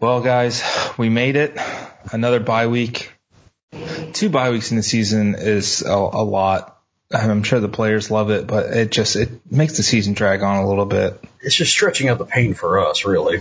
[0.00, 0.62] Well, guys,
[0.96, 1.58] we made it.
[2.10, 3.12] Another bye week.
[4.14, 6.78] Two bye weeks in the season is a, a lot.
[7.12, 10.64] I'm sure the players love it, but it just it makes the season drag on
[10.64, 11.22] a little bit.
[11.42, 13.40] It's just stretching out the pain for us, really.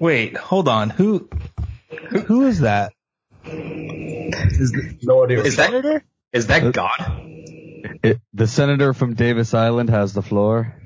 [0.00, 0.88] Wait, hold on.
[0.88, 1.28] Who
[2.08, 2.94] who, who is that?
[3.44, 5.42] Is the, no idea.
[5.42, 6.96] Is that is that God?
[8.02, 10.80] It, the senator from Davis Island has the floor.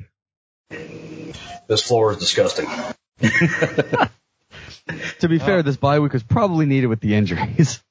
[0.70, 2.66] This floor is disgusting.
[5.20, 7.82] to be fair, this bye week was probably needed with the injuries.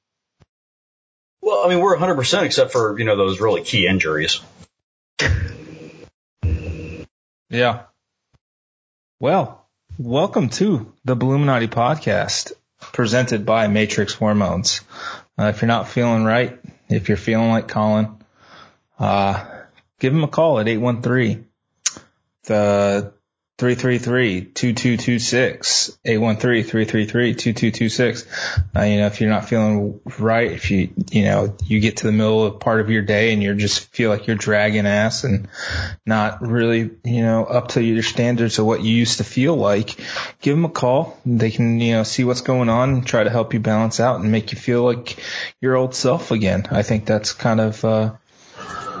[1.40, 4.40] Well, I mean, we're 100% except for, you know, those really key injuries.
[7.50, 7.84] Yeah.
[9.20, 9.66] Well,
[9.98, 14.82] welcome to the Bulluminati podcast presented by Matrix Hormones.
[15.38, 18.22] Uh, if you're not feeling right, if you're feeling like Colin,
[18.98, 19.46] uh,
[19.98, 21.48] give him a call at 813
[22.48, 23.12] the
[23.58, 28.26] 333-2226, 813-333-2226.
[28.76, 32.06] Uh, you know, if you're not feeling right, if you, you know, you get to
[32.06, 35.24] the middle of part of your day and you just feel like you're dragging ass
[35.24, 35.48] and
[36.06, 39.96] not really, you know, up to your standards of what you used to feel like,
[40.40, 41.18] give them a call.
[41.26, 44.20] They can, you know, see what's going on and try to help you balance out
[44.20, 45.18] and make you feel like
[45.60, 46.68] your old self again.
[46.70, 48.12] I think that's kind of, uh,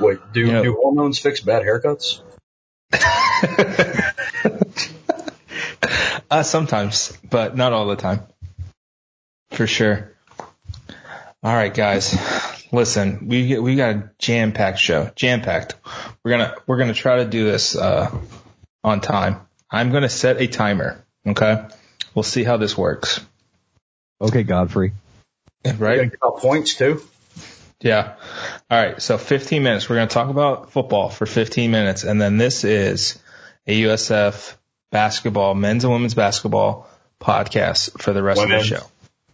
[0.00, 2.22] Wait, do, you know, do hormones fix bad haircuts?
[6.30, 8.22] uh, sometimes, but not all the time.
[9.50, 10.12] For sure.
[11.42, 12.16] All right, guys.
[12.72, 15.10] Listen, we we got a jam packed show.
[15.16, 15.74] Jam packed.
[16.22, 18.10] We're gonna we're gonna try to do this uh,
[18.84, 19.40] on time.
[19.70, 21.04] I'm gonna set a timer.
[21.26, 21.64] Okay.
[22.14, 23.20] We'll see how this works.
[24.20, 24.92] Okay, Godfrey.
[25.78, 26.12] Right.
[26.20, 27.02] points too.
[27.80, 28.16] Yeah.
[28.70, 29.00] All right.
[29.00, 29.88] So 15 minutes.
[29.88, 32.04] We're going to talk about football for 15 minutes.
[32.04, 33.20] And then this is
[33.66, 34.56] a USF
[34.90, 36.88] basketball, men's and women's basketball
[37.20, 38.82] podcast for the rest of the show.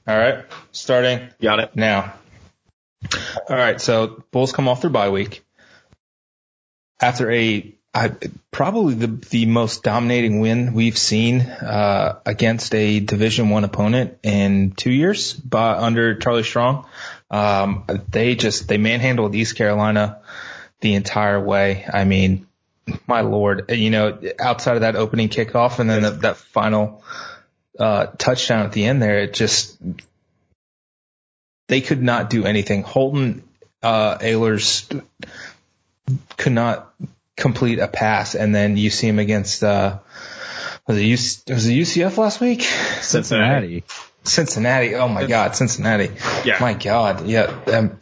[0.06, 0.44] All right.
[0.72, 1.28] Starting.
[1.40, 1.76] Got it.
[1.76, 2.14] Now.
[3.48, 3.80] All right.
[3.80, 5.44] So Bulls come off their bye week
[7.00, 8.10] after a I,
[8.50, 14.72] probably the the most dominating win we've seen uh, against a Division One opponent in
[14.72, 16.86] two years, by, under Charlie Strong.
[17.30, 20.20] Um, they just they manhandled East Carolina
[20.80, 21.86] the entire way.
[21.90, 22.48] I mean,
[23.06, 27.02] my lord, you know, outside of that opening kickoff and then the, that final
[27.78, 29.78] uh, touchdown at the end there, it just
[31.68, 32.82] they could not do anything.
[32.82, 33.42] Holton
[33.82, 35.02] uh, Ahlers
[36.36, 36.92] could not
[37.36, 39.98] complete a pass, and then you see him against uh,
[40.86, 42.62] was it, UC, was it UCF last week?
[42.62, 43.84] Cincinnati.
[44.22, 44.94] Cincinnati.
[44.94, 46.10] Oh my God, Cincinnati.
[46.44, 46.58] Yeah.
[46.60, 47.26] My God.
[47.26, 47.44] Yeah.
[47.66, 47.98] Um,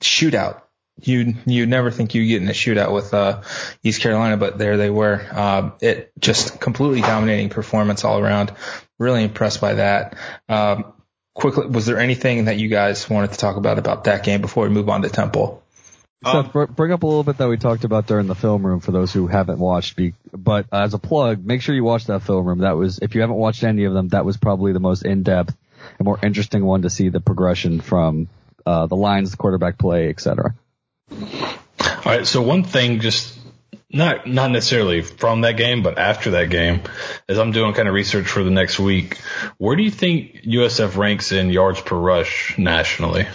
[0.00, 0.62] shootout.
[1.00, 3.42] You you never think you get in a shootout with uh,
[3.82, 5.26] East Carolina, but there they were.
[5.30, 8.52] Uh, it just completely dominating performance all around.
[8.98, 10.16] Really impressed by that.
[10.48, 10.92] Um,
[11.34, 14.64] quickly, was there anything that you guys wanted to talk about about that game before
[14.64, 15.62] we move on to Temple?
[16.24, 18.80] Um, Seth, bring up a little bit that we talked about during the film room
[18.80, 19.98] for those who haven't watched.
[20.32, 22.60] But as a plug, make sure you watch that film room.
[22.60, 25.54] That was, if you haven't watched any of them, that was probably the most in-depth
[25.98, 28.28] and more interesting one to see the progression from
[28.64, 30.54] uh, the lines, the quarterback play, etc.
[31.10, 31.18] All
[32.04, 32.26] right.
[32.26, 33.38] So one thing, just
[33.90, 36.82] not not necessarily from that game, but after that game,
[37.28, 39.18] as I'm doing kind of research for the next week,
[39.58, 43.26] where do you think USF ranks in yards per rush nationally?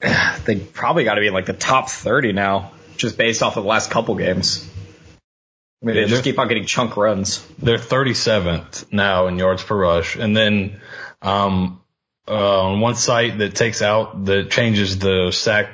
[0.44, 3.62] They probably got to be in like the top 30 now, just based off of
[3.62, 4.68] the last couple games.
[5.82, 7.46] I mean, they just keep on getting chunk runs.
[7.58, 10.80] They're 37th now in yards per rush, and then
[11.22, 11.80] um,
[12.28, 15.68] uh, on one site that takes out that changes the sack,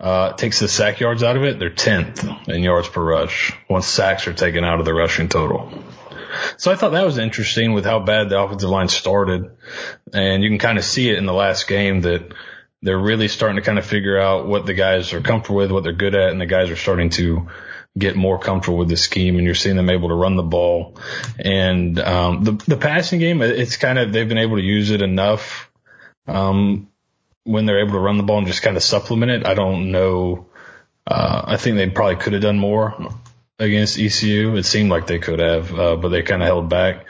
[0.00, 1.58] uh, takes the sack yards out of it.
[1.58, 5.72] They're 10th in yards per rush once sacks are taken out of the rushing total.
[6.58, 9.50] So I thought that was interesting with how bad the offensive line started,
[10.12, 12.32] and you can kind of see it in the last game that
[12.82, 15.82] they're really starting to kind of figure out what the guys are comfortable with, what
[15.82, 17.48] they're good at, and the guys are starting to
[17.98, 20.98] get more comfortable with the scheme and you're seeing them able to run the ball.
[21.38, 25.00] And um, the the passing game, it's kind of they've been able to use it
[25.00, 25.70] enough
[26.26, 26.88] um,
[27.46, 29.46] when they're able to run the ball and just kind of supplement it.
[29.46, 30.46] I don't know.
[31.06, 33.12] Uh, I think they probably could have done more
[33.58, 34.56] against ECU.
[34.56, 37.06] It seemed like they could have, uh, but they kind of held back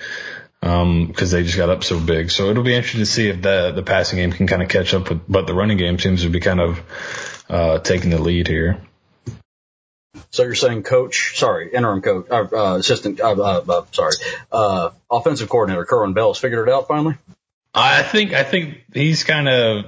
[0.60, 2.30] because um, they just got up so big.
[2.30, 4.94] So it'll be interesting to see if the the passing game can kind of catch
[4.94, 8.48] up with, but the running game seems to be kind of uh, taking the lead
[8.48, 8.80] here.
[10.30, 14.12] So you're saying coach, sorry, interim coach, uh, uh, assistant, uh, uh, sorry,
[14.52, 17.16] uh, offensive coordinator Kerwin Bell has figured it out finally.
[17.74, 19.84] I think I think he's kind of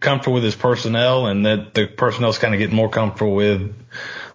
[0.00, 3.74] comfortable with his personnel, and that the personnel's kind of getting more comfortable with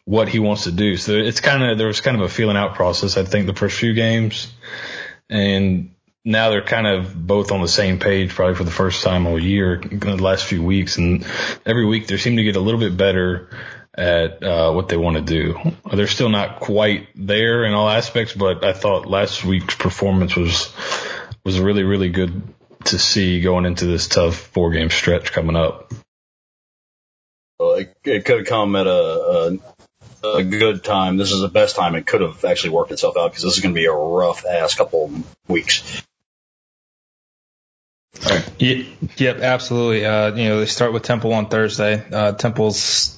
[0.05, 0.97] what he wants to do.
[0.97, 3.17] So it's kind of there was kind of a feeling out process.
[3.17, 4.53] I think the first few games,
[5.29, 5.93] and
[6.25, 9.39] now they're kind of both on the same page, probably for the first time all
[9.39, 11.25] year in the last few weeks, and
[11.65, 13.49] every week they seem to get a little bit better
[13.95, 15.55] at uh, what they want to do.
[15.93, 20.73] They're still not quite there in all aspects, but I thought last week's performance was
[21.43, 22.41] was really really good
[22.85, 25.93] to see going into this tough four game stretch coming up.
[27.59, 29.59] Well, it, it could have come at a,
[30.23, 31.17] a, a good time.
[31.17, 33.61] This is the best time it could have actually worked itself out because this is
[33.61, 35.11] going to be a rough ass couple
[35.47, 36.03] weeks.
[38.59, 40.05] Yep, absolutely.
[40.05, 42.03] Uh, you know, they start with Temple on Thursday.
[42.11, 43.17] Uh, Temple's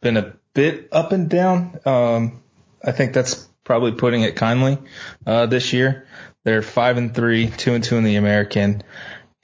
[0.00, 1.80] been a bit up and down.
[1.84, 2.42] Um,
[2.84, 4.78] I think that's probably putting it kindly,
[5.26, 6.08] uh, this year.
[6.42, 8.82] They're five and three, two and two in the American.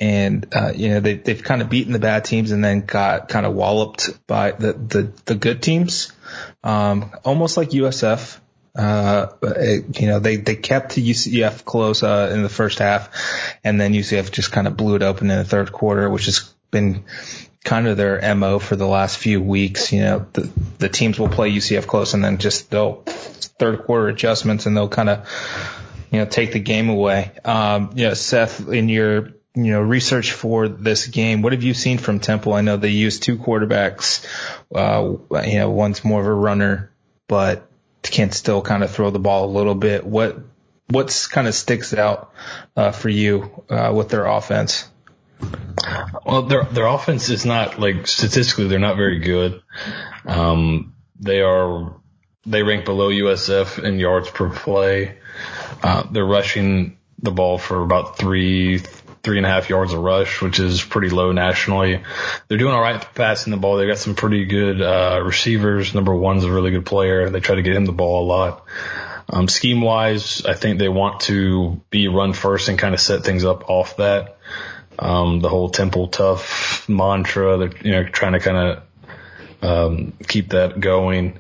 [0.00, 3.29] And, uh, you know, they, they've kind of beaten the bad teams and then got
[3.29, 6.11] kind of walloped by the, the, the good teams.
[6.65, 8.41] Um, almost like USF.
[8.75, 13.11] Uh, it, you know, they, they kept UCF close, uh, in the first half
[13.62, 16.50] and then UCF just kind of blew it open in the third quarter, which has
[16.70, 17.05] been
[17.65, 19.93] kind of their MO for the last few weeks.
[19.93, 23.03] You know, the, the teams will play UCF close and then just they'll
[23.59, 25.29] third quarter adjustments and they'll kind of,
[26.11, 27.33] you know, take the game away.
[27.45, 31.75] Um, you know, Seth, in your, you know, research for this game, what have you
[31.75, 32.53] seen from Temple?
[32.53, 34.27] I know they use two quarterbacks.
[34.75, 35.17] Uh,
[35.47, 36.93] you know, one's more of a runner,
[37.29, 37.69] but
[38.03, 40.05] can still kind of throw the ball a little bit.
[40.05, 40.39] What
[40.89, 42.33] what's kind of sticks out
[42.77, 44.89] uh, for you uh, with their offense?
[46.25, 49.63] Well, their their offense is not like statistically they're not very good.
[50.25, 51.95] Um, they are
[52.47, 55.19] they rank below USF in yards per play.
[55.83, 58.81] Uh, they're rushing the ball for about three
[59.23, 62.03] three and a half yards a rush, which is pretty low nationally.
[62.47, 63.77] They're doing all right passing the ball.
[63.77, 65.95] They've got some pretty good uh, receivers.
[65.95, 67.31] Number one's a really good player.
[67.31, 68.67] They try to get him the ball a lot.
[69.31, 73.25] Um, scheme wise, I think they want to be run first and kind of set
[73.25, 74.37] things up off that.
[74.99, 78.82] Um, the whole temple tough mantra, they're, you know, trying to kind of,
[79.62, 81.38] um, keep that going.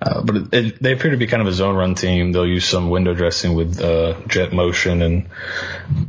[0.00, 2.32] Uh, but it, it, they appear to be kind of a zone run team.
[2.32, 5.28] They'll use some window dressing with uh, jet motion and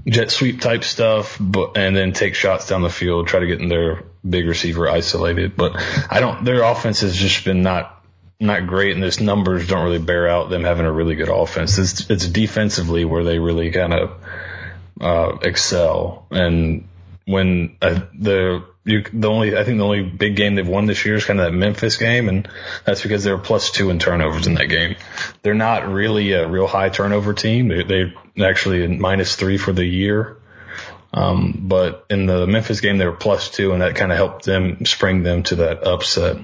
[0.05, 3.61] jet sweep type stuff, but and then take shots down the field, try to get
[3.61, 5.55] in their big receiver isolated.
[5.55, 6.43] But I don't.
[6.43, 8.03] Their offense has just been not
[8.41, 11.77] not great, and those numbers don't really bear out them having a really good offense.
[11.77, 14.11] It's it's defensively where they really kind of
[15.01, 16.87] uh, excel, and
[17.25, 21.05] when uh, the you, the only I think the only big game they've won this
[21.05, 22.47] year is kind of that Memphis game, and
[22.85, 24.95] that's because they were plus two in turnovers in that game.
[25.43, 27.67] They're not really a real high turnover team.
[27.67, 30.37] They, they actually minus three for the year.
[31.13, 34.45] Um, but in the Memphis game, they were plus two, and that kind of helped
[34.45, 36.37] them spring them to that upset.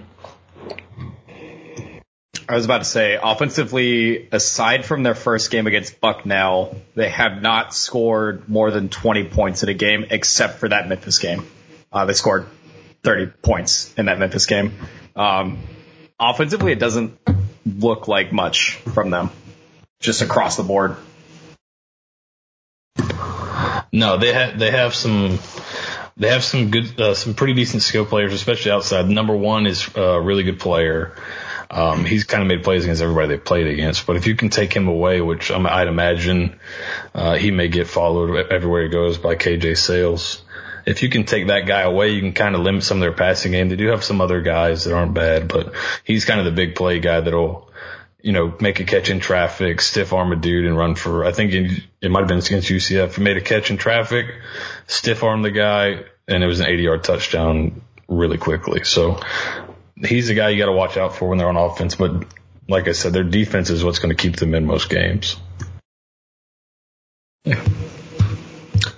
[2.47, 7.41] I was about to say, offensively, aside from their first game against Bucknell, they have
[7.41, 11.45] not scored more than 20 points in a game, except for that Memphis game.
[11.91, 12.47] Uh, they scored
[13.03, 14.73] 30 points in that Memphis game.
[15.15, 15.59] Um,
[16.19, 17.17] offensively, it doesn't
[17.65, 19.29] look like much from them,
[20.01, 20.97] just across the board.
[23.91, 25.37] No, they have they have some
[26.17, 29.07] they have some good uh, some pretty decent skill players, especially outside.
[29.07, 31.15] Number one is a really good player.
[31.73, 34.49] Um, he's kind of made plays against everybody they played against, but if you can
[34.49, 36.59] take him away, which I'd imagine
[37.15, 40.43] uh, he may get followed everywhere he goes by KJ Sails.
[40.85, 43.11] if you can take that guy away, you can kind of limit some of their
[43.11, 43.69] passing game.
[43.69, 46.75] They do have some other guys that aren't bad, but he's kind of the big
[46.75, 47.71] play guy that'll,
[48.21, 51.31] you know, make a catch in traffic, stiff arm a dude and run for, I
[51.31, 53.15] think it, it might have been against UCF.
[53.15, 54.27] He made a catch in traffic,
[54.85, 58.83] stiff arm the guy, and it was an 80 yard touchdown really quickly.
[58.83, 59.19] So
[60.05, 61.95] he's the guy you got to watch out for when they're on offense.
[61.95, 62.25] But
[62.67, 65.37] like I said, their defense is what's going to keep them in most games.
[67.45, 67.63] Yeah.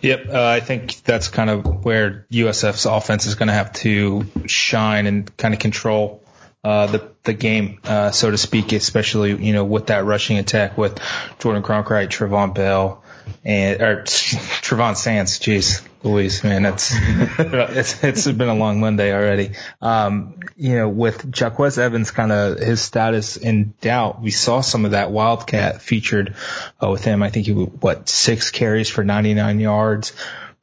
[0.01, 4.25] Yep, uh, I think that's kind of where USF's offense is going to have to
[4.45, 6.23] shine and kind of control
[6.65, 10.77] uh, the the game, uh, so to speak, especially you know with that rushing attack
[10.77, 10.99] with
[11.37, 13.03] Jordan Cronkrite, Trevon Bell,
[13.43, 15.39] and or Trevon Sands.
[15.39, 16.91] Jeez, Louise, man, that's
[17.39, 19.51] it's it's been a long Monday already.
[19.81, 24.85] Um, you know, with Jaquez Evans kind of his status in doubt, we saw some
[24.85, 26.35] of that Wildcat featured
[26.81, 27.23] uh, with him.
[27.23, 30.13] I think he what six carries for 99 yards.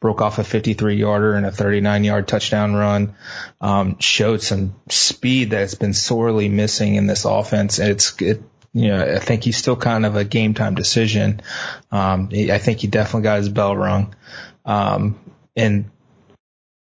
[0.00, 3.14] Broke off a 53 yarder and a 39 yard touchdown run.
[3.60, 7.78] Um, showed some speed that's been sorely missing in this offense.
[7.78, 8.42] It's, it,
[8.72, 11.42] you know, I think he's still kind of a game time decision.
[11.90, 14.14] Um, I think he definitely got his bell rung.
[14.64, 15.20] Um,
[15.56, 15.90] and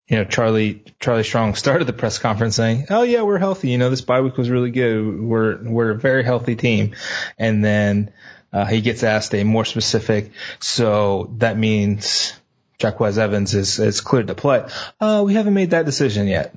[0.09, 3.71] you know, Charlie Charlie Strong started the press conference saying, "Oh yeah, we're healthy.
[3.71, 5.21] You know, this bye week was really good.
[5.21, 6.95] We're we're a very healthy team."
[7.39, 8.13] And then
[8.53, 12.35] Uh, he gets asked a more specific, so that means
[12.79, 14.67] Jacquez Evans is, is cleared to play.
[15.01, 16.55] Uh, we haven't made that decision yet.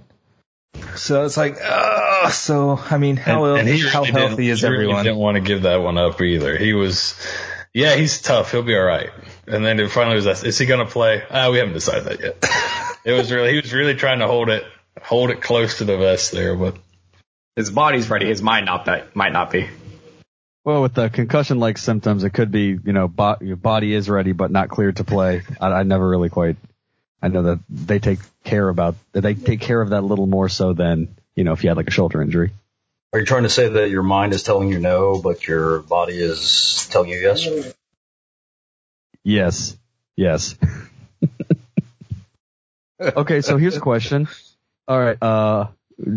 [0.98, 4.50] So it's like, uh, so, I mean, how, And- and he how really healthy didn't-
[4.54, 5.06] is he really everyone?
[5.06, 6.58] Didn't want to give that one up either.
[6.58, 7.16] He was,
[7.74, 8.52] yeah, he's tough.
[8.52, 9.10] He'll be all right.
[9.48, 11.24] And then it finally was, asked, is he going to play?
[11.30, 12.46] Ah, we haven't decided that yet.
[13.06, 14.64] it was really, he was really trying to hold it,
[15.02, 16.78] hold it close to the vest there, but
[17.56, 18.28] His body's ready.
[18.28, 19.70] His mind not that might not be.
[20.64, 24.32] Well, with the concussion-like symptoms, it could be, you know, bo- your body is ready
[24.32, 25.44] but not cleared to play.
[25.62, 26.56] I, I never really quite.
[27.22, 30.50] I know that they take care about they take care of that a little more
[30.50, 32.52] so than you know if you had like a shoulder injury.
[33.14, 36.22] Are you trying to say that your mind is telling you no, but your body
[36.22, 37.74] is telling you yes?
[39.24, 39.78] Yes,
[40.18, 40.56] yes.
[43.02, 44.28] okay, so here's a question.
[44.88, 45.68] All right, uh,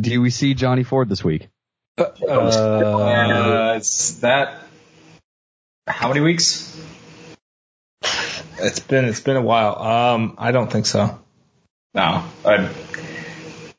[0.00, 1.48] do we see Johnny Ford this week?
[1.96, 4.62] Uh, Uh, is that
[5.86, 6.76] how many weeks?
[8.60, 9.80] it's been, it's been a while.
[9.80, 11.18] Um, I don't think so.
[11.94, 12.70] No, I'm,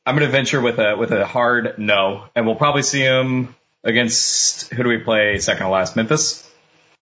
[0.06, 3.54] I'm going to venture with a with a hard no, and we'll probably see him
[3.84, 5.96] against who do we play second to last?
[5.96, 6.48] Memphis.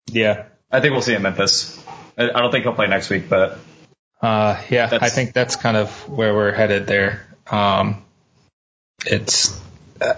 [0.08, 0.46] Yeah.
[0.72, 1.82] I think we'll see him Memphis.
[2.18, 3.60] I, I don't think he'll play next week, but
[4.22, 7.26] Uh, yeah, I think that's kind of where we're headed there.
[7.50, 8.04] Um,
[9.06, 9.60] it's,
[10.02, 10.14] uh,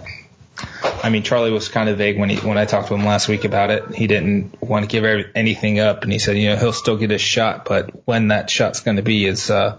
[1.03, 3.27] I mean, Charlie was kind of vague when he when I talked to him last
[3.27, 3.93] week about it.
[3.93, 6.97] He didn't want to give every, anything up, and he said, you know, he'll still
[6.97, 9.77] get his shot, but when that shot's going to be is uh,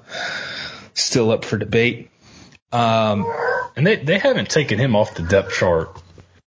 [0.95, 2.11] still up for debate.
[2.73, 3.27] Um,
[3.77, 5.97] And they they haven't taken him off the depth chart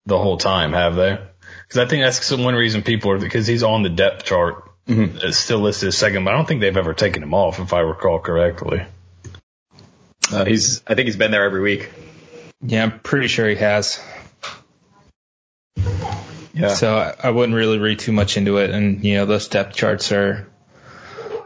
[0.07, 1.19] the whole time, have they?
[1.63, 4.65] Because I think that's one reason people are because he's on the depth chart.
[4.87, 7.75] It's still listed as second, but I don't think they've ever taken him off, if
[7.75, 8.83] I recall correctly.
[10.33, 11.91] uh, he's I think he's been there every week.
[12.63, 14.01] yeah, I'm pretty sure he has.
[16.55, 16.69] Yeah.
[16.75, 19.77] So I, I wouldn't really read too much into it, and you know, those depth
[19.77, 20.49] charts are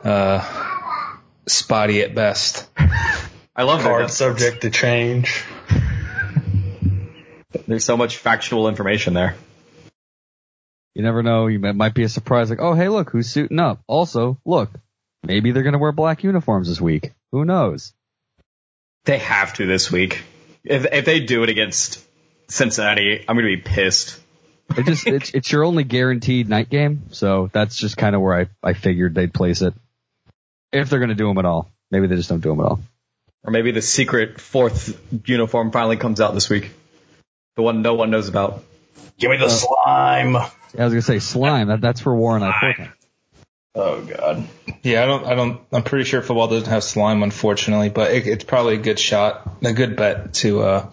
[0.05, 0.41] uh,
[1.47, 2.69] spotty at best.
[3.55, 4.11] I love Hard that.
[4.11, 5.45] subject to change.
[7.67, 9.35] There's so much factual information there.
[10.95, 11.47] You never know.
[11.47, 13.81] You it might be a surprise, like, oh hey, look who's suiting up.
[13.87, 14.71] Also, look,
[15.23, 17.13] maybe they're gonna wear black uniforms this week.
[17.31, 17.93] Who knows?
[19.05, 20.23] They have to this week.
[20.65, 22.05] If if they do it against
[22.49, 24.21] Cincinnati, I'm going to be pissed.
[24.77, 28.41] It just it's, it's your only guaranteed night game, so that's just kind of where
[28.41, 29.75] I I figured they'd place it.
[30.73, 32.81] If they're gonna do them at all, maybe they just don't do them at all.
[33.45, 36.71] Or maybe the secret fourth uniform finally comes out this week.
[37.57, 38.63] The one no one knows about.
[39.19, 40.37] Give me the slime.
[40.37, 40.51] I
[40.85, 41.69] was gonna say slime.
[41.69, 42.93] That that's for Warren I Fulton.
[43.75, 44.49] Oh god.
[44.83, 48.27] Yeah, I don't, I don't, I'm pretty sure football doesn't have slime, unfortunately, but it,
[48.27, 50.91] it's probably a good shot, a good bet to, uh,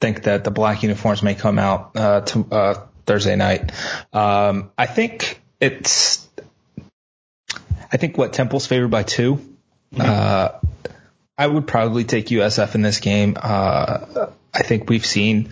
[0.00, 3.72] think that the black uniforms may come out, uh, to, uh, Thursday night.
[4.12, 6.28] Um, I think it's,
[7.90, 9.40] I think what Temple's favored by two.
[9.98, 10.50] Uh,
[11.36, 13.36] I would probably take USF in this game.
[13.40, 15.50] Uh, I think we've seen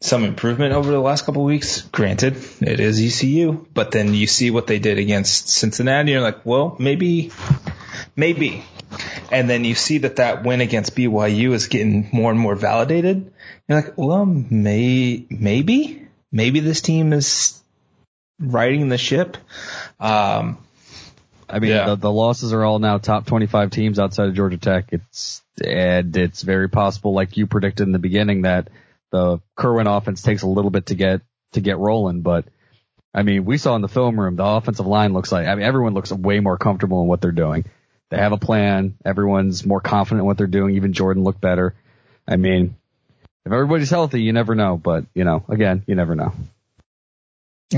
[0.00, 1.82] some improvement over the last couple of weeks.
[1.82, 6.12] Granted, it is ECU, but then you see what they did against Cincinnati.
[6.12, 7.30] You're like, well, maybe,
[8.16, 8.64] maybe.
[9.30, 13.32] And then you see that that win against BYU is getting more and more validated.
[13.68, 17.62] You're like, well, may, maybe, maybe this team is
[18.40, 19.36] riding the ship.
[20.00, 20.58] Um,
[21.52, 21.86] I mean, Yeah.
[21.86, 24.86] the, the losses are all now top 25 teams outside of Georgia Tech.
[24.92, 28.68] It's and it's very possible, like you predicted in the beginning, that
[29.10, 31.20] the Kerwin offense takes a little bit to get
[31.52, 32.22] to get rolling.
[32.22, 32.46] But
[33.12, 35.46] I mean, we saw in the film room the offensive line looks like.
[35.46, 37.64] I mean, everyone looks way more comfortable in what they're doing.
[38.10, 38.96] They have a plan.
[39.04, 40.76] Everyone's more confident in what they're doing.
[40.76, 41.74] Even Jordan looked better.
[42.26, 42.76] I mean,
[43.44, 44.76] if everybody's healthy, you never know.
[44.76, 46.32] But you know, again, you never know.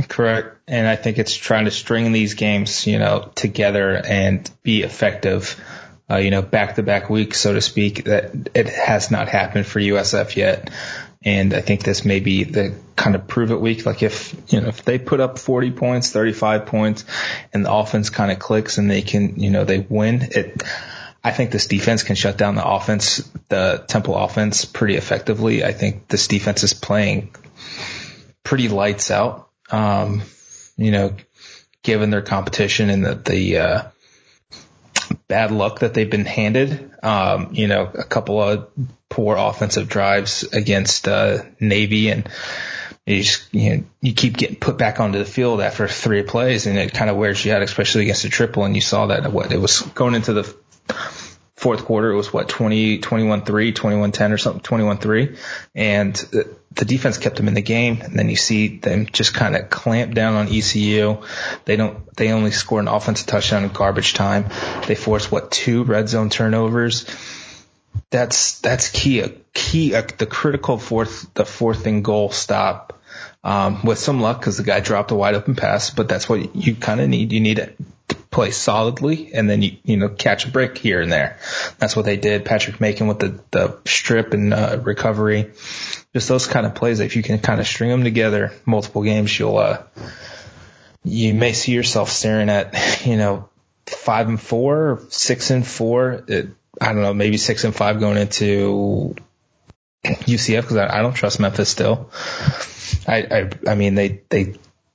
[0.09, 0.57] Correct.
[0.67, 5.61] And I think it's trying to string these games, you know, together and be effective,
[6.11, 9.67] uh, you know, back to back weeks, so to speak, that it has not happened
[9.67, 10.71] for USF yet.
[11.25, 13.85] And I think this may be the kind of prove it week.
[13.85, 17.05] Like if, you know, if they put up 40 points, 35 points
[17.53, 20.63] and the offense kind of clicks and they can, you know, they win it.
[21.23, 23.19] I think this defense can shut down the offense,
[23.49, 25.63] the Temple offense pretty effectively.
[25.63, 27.33] I think this defense is playing
[28.43, 29.49] pretty lights out.
[29.73, 30.23] Um,
[30.77, 31.15] you know,
[31.83, 33.83] given their competition and the, the, uh,
[35.29, 36.91] bad luck that they've been handed.
[37.03, 38.71] Um, you know, a couple of
[39.09, 42.29] poor offensive drives against, uh, Navy and
[43.07, 46.67] you just, you know, you keep getting put back onto the field after three plays
[46.67, 48.65] and it kind of wears you out, especially against a triple.
[48.65, 50.57] And you saw that what it was going into the
[51.63, 52.11] fourth quarter.
[52.11, 55.37] It was what 20, 21, 3, 21, 10 or something, 21, 3.
[55.77, 59.55] And the defense kept them in the game, and then you see them just kind
[59.55, 61.23] of clamp down on ECU.
[61.65, 62.15] They don't.
[62.17, 64.47] They only score an offensive touchdown in garbage time.
[64.87, 67.07] They force what two red zone turnovers.
[68.11, 69.21] That's that's key.
[69.21, 69.95] A key.
[69.95, 71.33] A, the critical fourth.
[71.35, 72.99] The fourth and goal stop.
[73.45, 76.55] Um, with some luck, because the guy dropped a wide open pass, but that's what
[76.55, 77.33] you kind of need.
[77.33, 77.75] You need
[78.31, 81.39] play solidly, and then you you know catch a break here and there.
[81.79, 82.45] That's what they did.
[82.45, 85.53] Patrick Macon with the the strip and uh, recovery
[86.13, 87.01] just those kind of plays.
[87.01, 89.83] If you can kind of string them together multiple games, you'll, uh,
[91.05, 93.49] you may see yourself staring at, you know,
[93.87, 96.25] five and four, six and four.
[96.29, 99.15] It, I don't know, maybe six and five going into
[100.05, 102.11] UCF because I, I, don't trust Memphis still.
[103.07, 104.55] I, I, I mean, they, they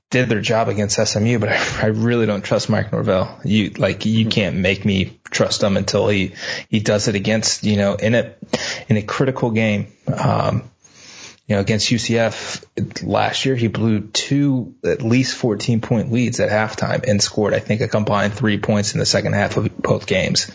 [0.09, 3.39] did their job against SMU, but I, I really don't trust Mike Norvell.
[3.43, 6.33] You, like, you can't make me trust him until he,
[6.69, 8.33] he does it against, you know, in a,
[8.87, 9.93] in a critical game.
[10.07, 10.69] Um,
[11.47, 16.49] you know, against UCF last year, he blew two at least 14 point leads at
[16.49, 20.07] halftime and scored, I think, a combined three points in the second half of both
[20.07, 20.51] games.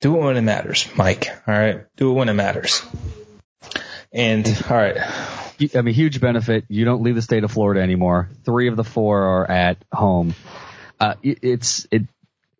[0.00, 1.28] Do it when it matters, Mike.
[1.46, 1.84] All right.
[1.96, 2.82] Do it when it matters.
[4.12, 4.96] And all right.
[5.74, 6.64] I mean, huge benefit.
[6.68, 8.30] You don't leave the state of Florida anymore.
[8.44, 10.34] Three of the four are at home.
[11.00, 12.02] Uh, it, it's, it,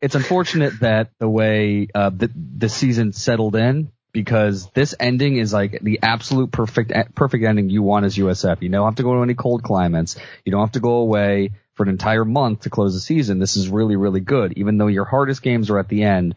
[0.01, 5.53] it's unfortunate that the way, uh, the, the season settled in because this ending is
[5.53, 8.63] like the absolute perfect perfect ending you want as USF.
[8.63, 10.17] You don't have to go to any cold climates.
[10.43, 13.39] You don't have to go away for an entire month to close the season.
[13.39, 14.55] This is really really good.
[14.57, 16.35] Even though your hardest games are at the end,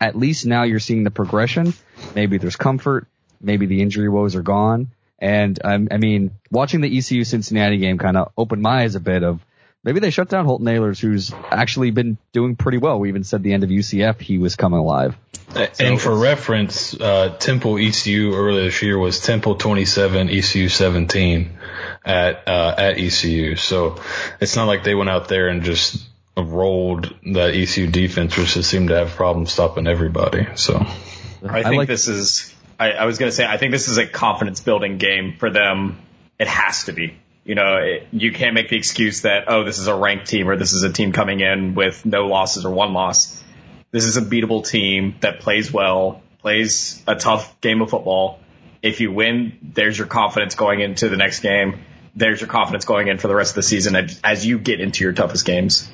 [0.00, 1.74] at least now you're seeing the progression.
[2.14, 3.06] Maybe there's comfort.
[3.42, 4.88] Maybe the injury woes are gone.
[5.18, 9.00] And um, I mean, watching the ECU Cincinnati game kind of opened my eyes a
[9.00, 9.44] bit of
[9.82, 13.00] maybe they shut down Holton Ahlers, who's actually been doing pretty well.
[13.00, 15.16] We even said the end of UCF he was coming alive.
[15.54, 21.58] So, and for reference, uh, Temple ECU earlier this year was Temple 27, ECU 17
[22.04, 23.56] at uh, at ECU.
[23.56, 24.00] So
[24.40, 26.06] it's not like they went out there and just
[26.36, 30.46] rolled that ECU defense, which just seemed to have problems stopping everybody.
[30.54, 32.54] So I think I like, this is.
[32.78, 35.50] I, I was going to say I think this is a confidence building game for
[35.50, 35.98] them.
[36.38, 39.78] It has to be you know, it, you can't make the excuse that, oh, this
[39.78, 42.70] is a ranked team or this is a team coming in with no losses or
[42.70, 43.42] one loss.
[43.90, 48.38] This is a beatable team that plays well, plays a tough game of football.
[48.82, 51.80] If you win, there's your confidence going into the next game.
[52.14, 55.04] There's your confidence going in for the rest of the season as you get into
[55.04, 55.90] your toughest games.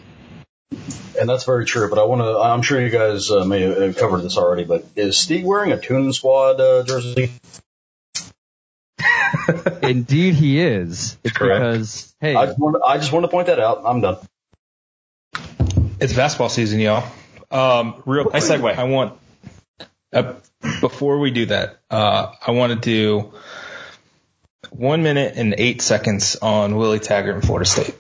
[1.19, 1.89] And that's very true.
[1.89, 4.85] But I want to, I'm sure you guys uh, may have covered this already, but
[4.97, 7.33] is Steve wearing a Tune Squad uh, jersey?
[9.83, 11.19] Indeed, he is.
[11.25, 11.61] It's Correct.
[11.61, 13.83] because hey, I just, want to, I just want to point that out.
[13.85, 14.17] I'm done.
[16.01, 17.05] It's basketball season, y'all.
[17.51, 18.77] Um, real quick, segue.
[18.77, 19.19] I want
[20.13, 20.35] uh,
[20.81, 23.33] before we do that, uh, I want to do
[24.71, 27.95] one minute and eight seconds on Willie Taggart in Florida State.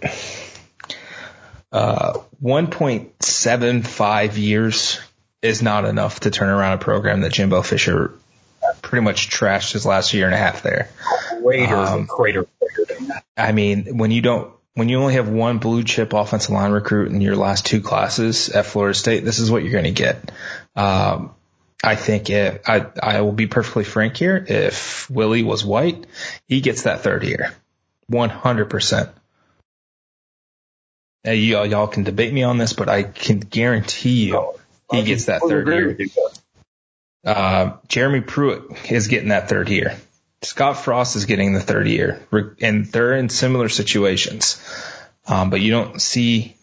[1.74, 5.00] Uh, 1.75 years
[5.42, 8.14] is not enough to turn around a program that Jimbo Fisher
[8.80, 10.88] pretty much trashed his last year and a half there.
[11.42, 13.20] Crater, um, crater, crater.
[13.36, 17.10] I mean, when you don't, when you only have one blue chip offensive line recruit
[17.10, 20.30] in your last two classes at Florida State, this is what you're going to get.
[20.76, 21.34] Um,
[21.82, 24.46] I think it, I, I will be perfectly frank here.
[24.48, 26.06] If Willie was white,
[26.46, 27.52] he gets that third year.
[28.12, 29.12] 100%.
[31.24, 34.54] Now, y'all, y'all can debate me on this, but I can guarantee you
[34.90, 35.96] he gets that third year.
[37.24, 39.96] Uh, Jeremy Pruitt is getting that third year.
[40.42, 42.20] Scott Frost is getting the third year,
[42.60, 44.62] and they're in similar situations.
[45.26, 46.56] Um, but you don't see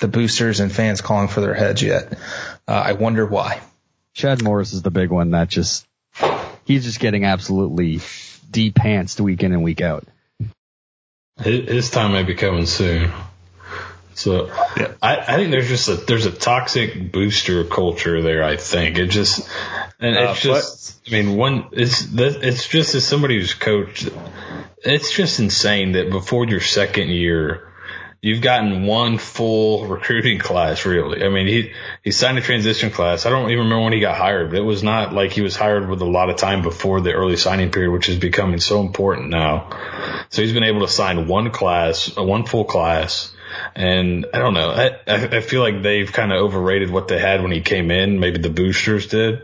[0.00, 2.12] the boosters and fans calling for their heads yet.
[2.68, 3.60] Uh, I wonder why.
[4.12, 5.86] Chad Morris is the big one that just
[6.64, 8.00] he's just getting absolutely
[8.50, 10.06] de-pantsed week in and week out.
[11.40, 13.10] His time may be coming soon.
[14.16, 14.46] So
[14.78, 14.94] yeah.
[15.02, 18.42] I, I think there's just a there's a toxic booster culture there.
[18.42, 19.46] I think it just
[20.00, 24.08] and it's uh, just but, I mean one it's it's just as somebody who's coached,
[24.78, 27.70] it's just insane that before your second year,
[28.22, 30.86] you've gotten one full recruiting class.
[30.86, 33.26] Really, I mean he he signed a transition class.
[33.26, 35.56] I don't even remember when he got hired, but it was not like he was
[35.56, 38.80] hired with a lot of time before the early signing period, which is becoming so
[38.80, 40.24] important now.
[40.30, 43.34] So he's been able to sign one class, a one full class
[43.74, 44.70] and I don't know.
[44.70, 48.20] I, I feel like they've kind of overrated what they had when he came in.
[48.20, 49.42] Maybe the boosters did.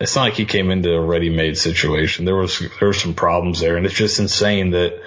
[0.00, 2.24] It's not like he came into a ready-made situation.
[2.24, 5.00] There was there were some problems there, and it's just insane that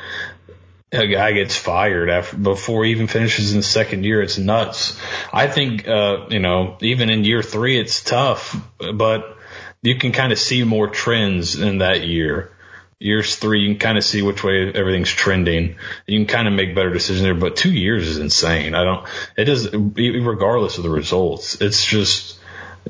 [0.92, 4.22] a guy gets fired after before he even finishes in the second year.
[4.22, 5.00] It's nuts.
[5.32, 8.56] I think uh, you know even in year three it's tough,
[8.94, 9.38] but
[9.82, 12.52] you can kind of see more trends in that year.
[13.00, 15.76] Years three, you can kind of see which way everything's trending.
[16.08, 18.74] You can kind of make better decisions there, but two years is insane.
[18.74, 19.08] I don't,
[19.38, 22.40] it does, regardless of the results, it's just,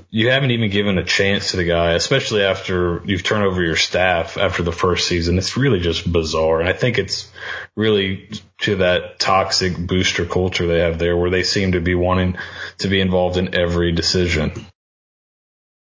[0.09, 3.75] you haven't even given a chance to the guy, especially after you've turned over your
[3.75, 5.37] staff after the first season.
[5.37, 6.61] It's really just bizarre.
[6.61, 7.29] And I think it's
[7.75, 12.37] really to that toxic booster culture they have there where they seem to be wanting
[12.77, 14.53] to be involved in every decision.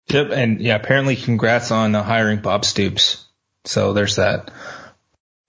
[0.09, 0.29] Yep.
[0.31, 3.25] And yeah, apparently congrats on uh, hiring Bob Stoops.
[3.65, 4.51] So there's that.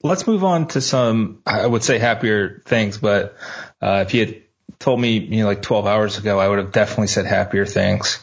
[0.03, 3.37] Let's move on to some, I would say happier things, but,
[3.81, 4.42] uh, if you had
[4.79, 8.18] told me, you know, like 12 hours ago, I would have definitely said happier things.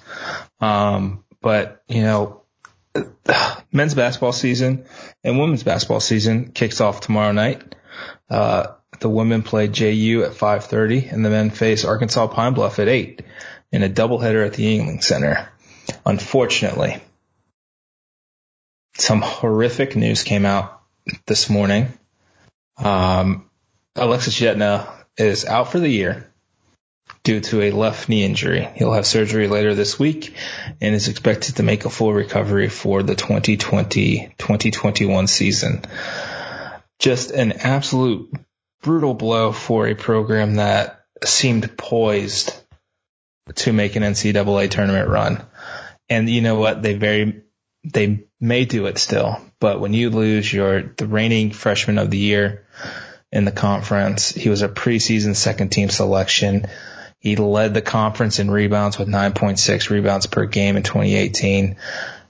[0.59, 2.43] Um, but, you know,
[3.71, 4.85] men's basketball season
[5.23, 7.75] and women's basketball season kicks off tomorrow night.
[8.29, 8.67] Uh,
[8.99, 13.21] the women play JU at 5:30 and the men face Arkansas Pine Bluff at 8
[13.71, 15.49] in a doubleheader at the Yuengling Center.
[16.05, 16.97] Unfortunately,
[18.99, 20.81] some horrific news came out
[21.25, 21.87] this morning.
[22.77, 23.49] Um,
[23.95, 26.31] Alexis Yetna is out for the year
[27.23, 28.67] due to a left knee injury.
[28.75, 30.33] He'll have surgery later this week
[30.79, 35.83] and is expected to make a full recovery for the 2020-2021 season.
[36.99, 38.31] Just an absolute
[38.81, 42.53] brutal blow for a program that seemed poised
[43.55, 45.43] to make an NCAA tournament run.
[46.07, 46.81] And you know what?
[46.81, 47.43] They very
[47.93, 52.17] they may do it still, but when you lose your the reigning freshman of the
[52.17, 52.65] year
[53.31, 56.67] in the conference, he was a preseason second team selection.
[57.19, 61.75] He led the conference in rebounds with 9.6 rebounds per game in 2018.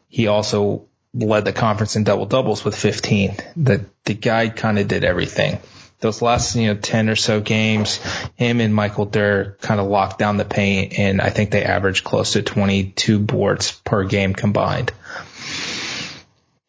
[0.08, 3.36] He also led the conference in double doubles with 15.
[3.56, 5.60] The the guy kind of did everything.
[6.02, 7.98] Those last you know 10 or so games,
[8.36, 12.06] him and Michael Durr kind of locked down the paint, and I think they averaged
[12.06, 14.94] close to 22 boards per game combined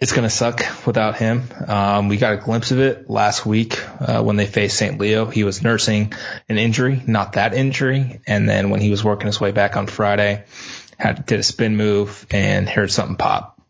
[0.00, 1.44] it's going to suck without him.
[1.66, 4.98] Um, we got a glimpse of it last week uh, when they faced St.
[4.98, 5.26] Leo.
[5.26, 6.14] He was nursing
[6.48, 9.86] an injury, not that injury, and then when he was working his way back on
[9.86, 10.44] Friday,
[10.98, 13.60] had did a spin move and heard something pop.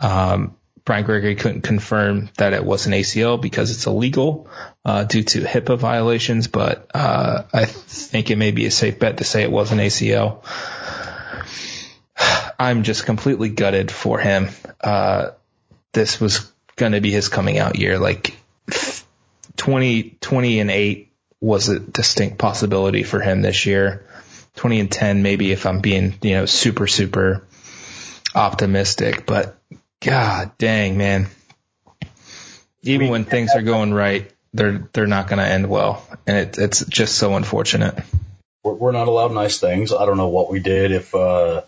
[0.00, 4.48] Um, Brian Gregory couldn't confirm that it was an ACL because it's illegal
[4.84, 9.18] uh, due to HIPAA violations, but uh, I think it may be a safe bet
[9.18, 10.42] to say it was an ACL.
[12.58, 14.48] I'm just completely gutted for him.
[14.80, 15.32] Uh,
[15.92, 17.98] this was going to be his coming out year.
[17.98, 18.36] Like
[19.56, 24.06] 20, 20 and 8 was a distinct possibility for him this year.
[24.56, 27.46] 20 and 10, maybe if I'm being, you know, super, super
[28.34, 29.56] optimistic, but
[30.00, 31.28] god dang, man.
[32.82, 36.06] Even when things are going right, they're, they're not going to end well.
[36.26, 38.02] And it, it's just so unfortunate.
[38.64, 39.92] We're not allowed nice things.
[39.92, 41.62] I don't know what we did if, uh,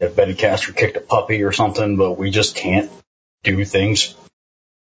[0.00, 2.90] if Betty Castor kicked a puppy or something, but we just can't
[3.42, 4.14] do things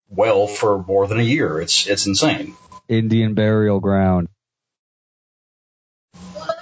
[0.10, 1.60] well for more than a year.
[1.60, 2.56] It's it's insane.
[2.88, 4.30] Indian burial ground.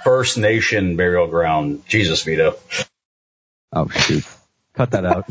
[0.02, 1.84] First Nation burial ground.
[1.86, 2.56] Jesus, Vito.
[3.72, 4.24] Oh shoot!
[4.74, 5.28] Cut that out.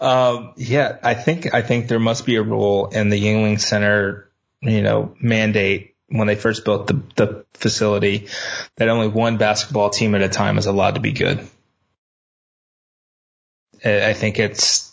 [0.00, 4.30] um, yeah, I think I think there must be a rule in the Yuengling Center,
[4.60, 8.28] you know, mandate when they first built the, the facility
[8.76, 11.46] that only one basketball team at a time is allowed to be good.
[13.84, 14.92] I think it's,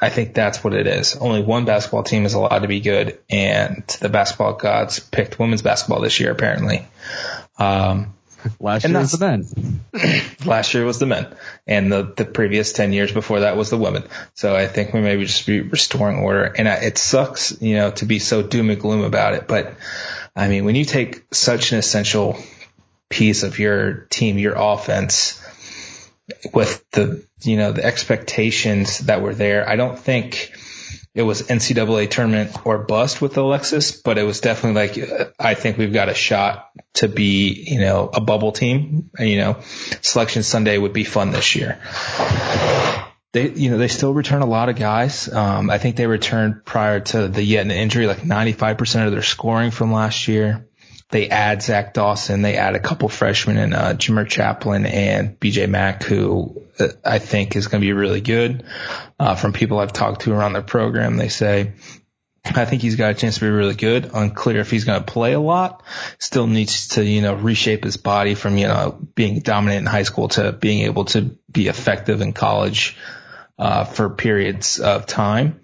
[0.00, 1.16] I think that's what it is.
[1.16, 5.62] Only one basketball team is allowed to be good, and the basketball gods picked women's
[5.62, 6.86] basketball this year, apparently.
[7.58, 8.14] Um,
[8.58, 9.80] last year was the men.
[10.44, 11.34] last year was the men,
[11.66, 14.04] and the the previous ten years before that was the women.
[14.34, 17.90] So I think we maybe just be restoring order, and I, it sucks, you know,
[17.92, 19.46] to be so doom and gloom about it.
[19.46, 19.74] But
[20.34, 22.38] I mean, when you take such an essential
[23.08, 25.41] piece of your team, your offense,
[26.52, 29.68] with the you know the expectations that were there.
[29.68, 30.52] I don't think
[31.14, 35.78] it was NCAA tournament or bust with Alexis, but it was definitely like I think
[35.78, 39.10] we've got a shot to be you know a bubble team.
[39.18, 39.60] You know,
[40.00, 41.80] selection Sunday would be fun this year.
[43.32, 45.32] They, you know, they still return a lot of guys.
[45.32, 49.70] Um, I think they returned prior to the Yetna injury, like 95% of their scoring
[49.70, 50.68] from last year
[51.12, 52.40] they add Zach Dawson.
[52.40, 57.18] They add a couple freshmen and uh, Jamir Chaplin and BJ Mack, who uh, I
[57.18, 58.64] think is going to be really good.
[59.20, 61.74] Uh, from people I've talked to around the program, they say
[62.44, 64.10] I think he's got a chance to be really good.
[64.14, 65.82] Unclear if he's going to play a lot.
[66.18, 70.02] Still needs to, you know, reshape his body from, you know, being dominant in high
[70.04, 72.96] school to being able to be effective in college,
[73.58, 75.60] uh, for periods of time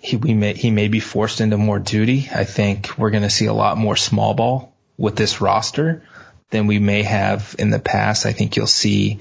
[0.00, 2.28] he we may he may be forced into more duty.
[2.32, 6.02] I think we're going to see a lot more small ball with this roster
[6.50, 8.26] than we may have in the past.
[8.26, 9.20] I think you'll see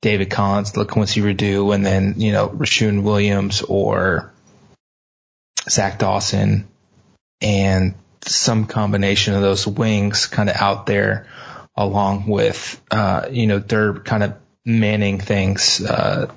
[0.00, 4.32] David Collins, LaQuincy Rideau, and then, you know, Rashun Williams or
[5.70, 6.68] Zach Dawson
[7.40, 11.28] and some combination of those wings kind of out there
[11.76, 16.30] along with, uh, you know, they're kind of manning things, uh,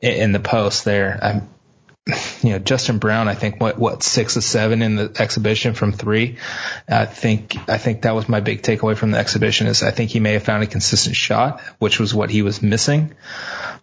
[0.00, 1.18] in the post there.
[1.22, 1.48] I'm,
[2.42, 5.92] you know, Justin Brown, I think what, what six or seven in the exhibition from
[5.92, 6.38] three.
[6.88, 10.10] I think, I think that was my big takeaway from the exhibition is I think
[10.10, 13.14] he may have found a consistent shot, which was what he was missing.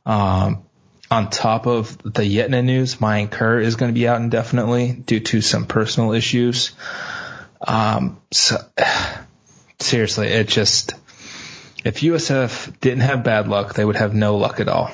[0.05, 0.63] Um,
[1.09, 5.21] on top of the Yetna news, Mayan Kiir is going to be out indefinitely due
[5.21, 6.71] to some personal issues.
[7.65, 8.57] Um, so
[9.79, 10.93] seriously, it just,
[11.85, 14.91] if USF didn't have bad luck, they would have no luck at all.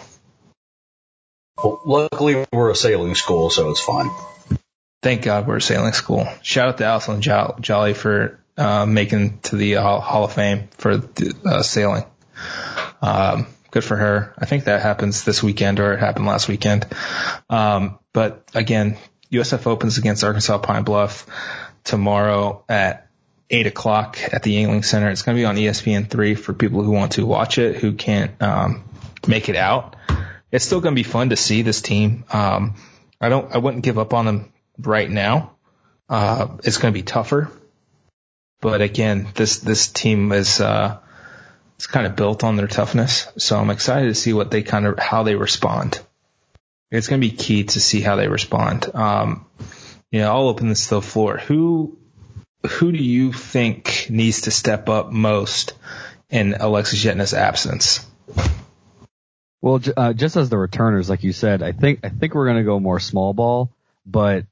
[1.57, 4.09] Well, luckily, we're a sailing school, so it's fine.
[5.01, 6.27] Thank God we're a sailing school.
[6.41, 11.01] Shout out to Allison Jolly for uh, making to the Hall of Fame for
[11.45, 12.05] uh, sailing.
[13.01, 14.33] Um, good for her.
[14.37, 16.87] I think that happens this weekend or it happened last weekend.
[17.49, 18.97] Um, but again,
[19.31, 21.27] USF opens against Arkansas Pine Bluff
[21.83, 23.09] tomorrow at
[23.49, 25.09] eight o'clock at the Yuengling Center.
[25.09, 27.93] It's going to be on ESPN three for people who want to watch it who
[27.93, 28.85] can't um,
[29.27, 29.95] make it out
[30.53, 32.25] it's still going to be fun to see this team.
[32.31, 32.75] Um,
[33.19, 35.55] I don't, I wouldn't give up on them right now.
[36.07, 37.51] Uh, it's going to be tougher,
[38.61, 40.99] but again, this, this team is, uh,
[41.75, 43.27] it's kind of built on their toughness.
[43.37, 45.99] So I'm excited to see what they kind of, how they respond.
[46.91, 48.93] It's going to be key to see how they respond.
[48.93, 49.47] Um,
[50.11, 51.37] you know, I'll open this to the floor.
[51.37, 51.97] Who,
[52.67, 55.73] who do you think needs to step up most
[56.29, 58.05] in Alexis Yetna's absence?
[59.63, 62.65] Well, uh, just as the returners, like you said, I think I think we're gonna
[62.65, 63.71] go more small ball,
[64.05, 64.45] but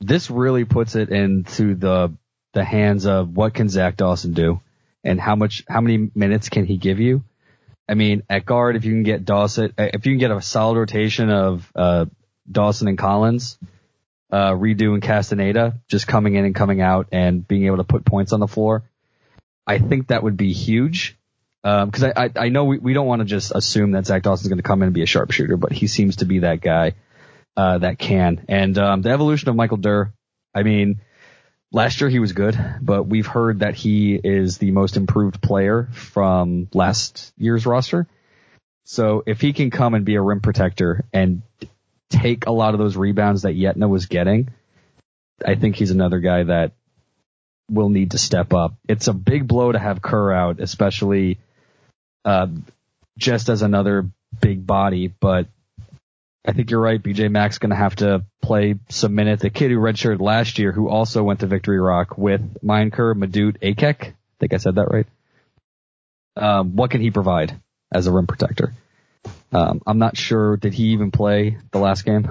[0.00, 2.12] this really puts it into the
[2.52, 4.60] the hands of what can Zach Dawson do,
[5.04, 7.22] and how much how many minutes can he give you?
[7.88, 10.42] I mean, at guard, if you can get Dawson, uh, if you can get a
[10.42, 12.06] solid rotation of uh,
[12.50, 13.56] Dawson and Collins,
[14.32, 18.04] uh, Rideau and Castaneda, just coming in and coming out and being able to put
[18.04, 18.82] points on the floor,
[19.64, 21.16] I think that would be huge
[21.64, 24.22] because um, I, I, I know we, we don't want to just assume that Zach
[24.22, 26.60] Dawson's going to come in and be a sharpshooter, but he seems to be that
[26.60, 26.92] guy
[27.56, 28.44] uh, that can.
[28.48, 30.12] And um, the evolution of Michael Durr,
[30.54, 31.00] I mean,
[31.72, 35.88] last year he was good, but we've heard that he is the most improved player
[35.92, 38.06] from last year's roster.
[38.84, 41.40] So if he can come and be a rim protector and
[42.10, 44.50] take a lot of those rebounds that Yetna was getting,
[45.42, 46.72] I think he's another guy that
[47.70, 48.74] will need to step up.
[48.86, 51.38] It's a big blow to have Kiir out, especially
[52.24, 52.48] uh,
[53.18, 54.08] just as another
[54.40, 55.46] big body, but
[56.46, 57.02] I think you're right.
[57.02, 59.42] BJ Mack's going to have to play some minutes.
[59.42, 63.58] The kid who redshirted last year, who also went to Victory Rock with Kiir, Madut
[63.60, 64.08] Akec.
[64.08, 65.06] I think I said that right.
[66.36, 67.58] Um, what can he provide
[67.92, 68.74] as a rim protector?
[69.52, 70.56] Um, I'm not sure.
[70.56, 72.28] Did he even play the last game?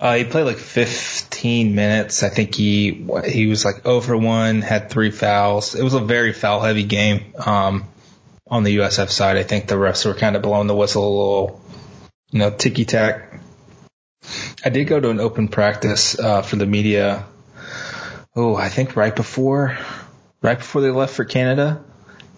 [0.00, 2.22] Uh, he played like 15 minutes.
[2.22, 5.74] I think he he was like over one, had three fouls.
[5.74, 7.32] It was a very foul heavy game.
[7.38, 7.84] Um,
[8.46, 9.36] on the USF side.
[9.36, 11.60] I think the refs were kind of blowing the whistle a little,
[12.30, 13.40] you know, ticky tack.
[14.64, 17.24] I did go to an open practice uh, for the media.
[18.34, 19.78] Oh, I think right before,
[20.42, 21.84] right before they left for Canada,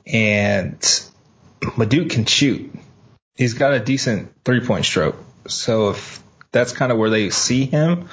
[0.07, 0.79] and
[1.61, 2.73] Madut can shoot.
[3.35, 5.16] He's got a decent three point stroke.
[5.47, 8.09] So if that's kind of where they see him,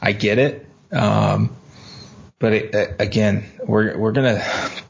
[0.00, 0.66] I get it.
[0.92, 1.56] Um,
[2.38, 4.42] but it, again, we're we're gonna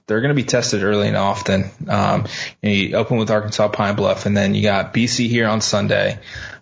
[0.07, 1.71] they're gonna be tested early and often.
[1.89, 2.27] Um,
[2.63, 5.61] you, know, you, open with Arkansas Pine Bluff, and then you got BC here on
[5.61, 6.19] Sunday.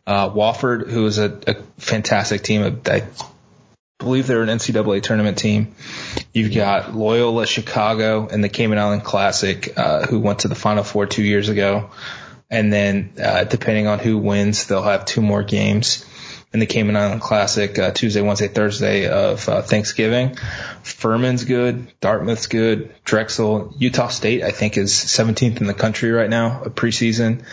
[0.06, 3.04] Uh, Wofford, who is a, a fantastic team, I
[3.98, 5.74] believe they're an NCAA tournament team.
[6.32, 10.84] You've got Loyola Chicago and the Cayman Island Classic, uh, who went to the Final
[10.84, 11.90] Four two years ago.
[12.50, 16.04] And then, uh, depending on who wins, they'll have two more games
[16.54, 20.36] in the Cayman Island Classic uh, Tuesday, Wednesday, Thursday of uh, Thanksgiving.
[20.84, 26.30] Furman's good, Dartmouth's good, Drexel, Utah State I think is 17th in the country right
[26.30, 27.44] now, a preseason,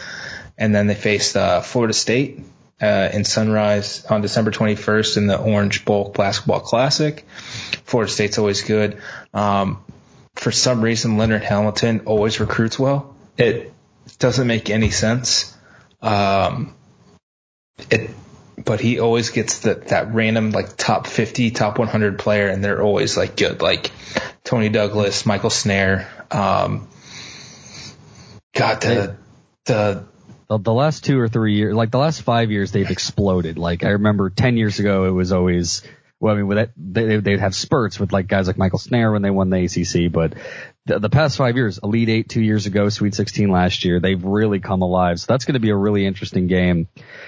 [0.56, 2.42] and then they faced uh, Florida State
[2.80, 7.26] uh, in Sunrise on December 21st in the Orange Bowl Basketball Classic.
[7.86, 9.02] Florida State's always good.
[9.34, 9.84] Um,
[10.36, 13.16] for some reason, Leonard Hamilton always recruits well.
[13.36, 13.74] It
[14.20, 15.58] doesn't make any sense.
[16.04, 16.76] Um,
[17.90, 18.12] it
[18.66, 22.82] but he always gets that that random like top 50, top 100 player, and they're
[22.82, 23.92] always like good, like
[24.44, 26.08] Toney Douglas, Michael Snaer.
[26.34, 26.88] Um,
[28.54, 29.18] got the
[29.66, 30.06] the
[30.48, 33.58] the, the last two or three years, like the last five years, they've exploded.
[33.58, 35.84] Like I remember ten years ago, it was always
[36.22, 39.12] well, I mean, with that, they, they'd have spurts with like guys like Michael Snaer
[39.12, 40.36] when they won the ACC, but
[40.86, 44.24] the, the past five years, Elite Eight two years ago, Sweet 16 last year, they've
[44.24, 45.20] really come alive.
[45.20, 46.88] So that's going to be a really interesting game,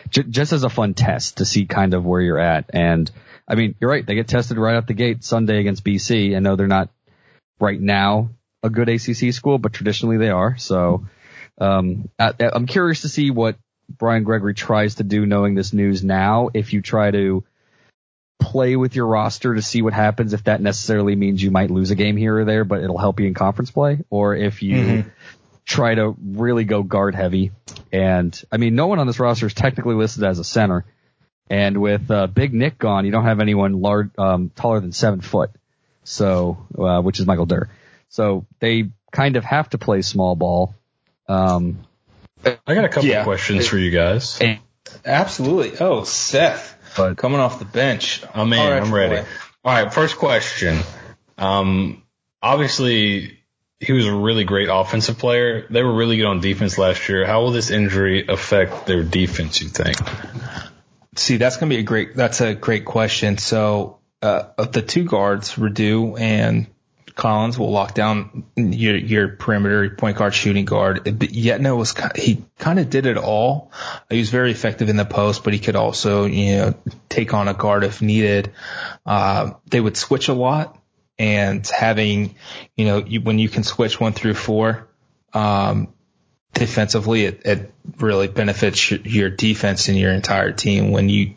[0.09, 2.69] j- just as a fun test to see kind of where you're at.
[2.71, 3.09] And
[3.47, 4.05] I mean, you're right.
[4.05, 6.35] They get tested right out the gate Sunday against BC.
[6.35, 6.89] I know they're not
[7.59, 8.29] right now
[8.61, 10.55] a good ACC school, but traditionally they are.
[10.57, 11.07] So,
[11.59, 13.57] um, I, I'm curious to see what
[13.89, 16.49] Brian Gregory tries to do knowing this news now.
[16.53, 17.43] If you try to
[18.43, 21.91] play with your roster to see what happens, if that necessarily means you might lose
[21.91, 24.75] a game here or there, but it'll help you in conference play, or if you
[24.75, 25.09] mm-hmm.
[25.65, 27.51] try to really go guard heavy.
[27.91, 30.85] And I mean, no one on this roster is technically listed as a center.
[31.49, 35.21] And with uh, Big Nick gone, you don't have anyone large, um, taller than seven
[35.21, 35.51] foot.
[36.03, 37.69] So, uh, which is Michael Durr.
[38.09, 40.75] So they kind of have to play small ball.
[41.27, 41.79] Um,
[42.45, 43.23] I got a couple yeah.
[43.23, 44.41] questions for you guys.
[45.05, 45.77] Absolutely.
[45.79, 46.77] Oh, Seth.
[46.95, 48.23] But coming off the bench.
[48.33, 48.59] I'm in.
[48.59, 49.21] Right, I'm ready.
[49.21, 49.27] Boy.
[49.65, 49.93] All right.
[49.93, 50.79] First question.
[51.37, 52.03] Um,
[52.41, 53.39] obviously
[53.79, 55.67] he was a really great offensive player.
[55.69, 57.25] They were really good on defense last year.
[57.25, 59.61] How will this injury affect their defense?
[59.61, 59.97] You think?
[61.15, 62.15] See, that's going to be a great.
[62.15, 63.37] That's a great question.
[63.37, 66.67] So, uh, the two guards, Rideau and
[67.15, 71.03] Collins will lock down your, your perimeter, point guard, shooting guard.
[71.05, 73.71] Yetna was, he kind of did it all.
[74.09, 76.73] He was very effective in the post, but he could also, you know,
[77.09, 78.51] take on a guard if needed.
[79.05, 80.79] Uh, they would switch a lot
[81.19, 82.35] and having,
[82.75, 84.89] you know, you, when you can switch one through four,
[85.33, 85.92] um,
[86.53, 91.33] defensively, it, it really benefits your defense and your entire team when you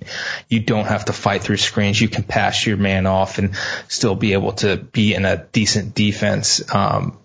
[0.48, 2.00] you don't have to fight through screens.
[2.00, 3.56] You can pass your man off and
[3.88, 6.62] still be able to be in a decent defense.
[6.72, 7.18] Um,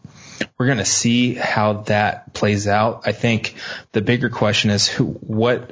[0.57, 3.03] we're going to see how that plays out.
[3.05, 3.55] I think
[3.91, 5.71] the bigger question is who, what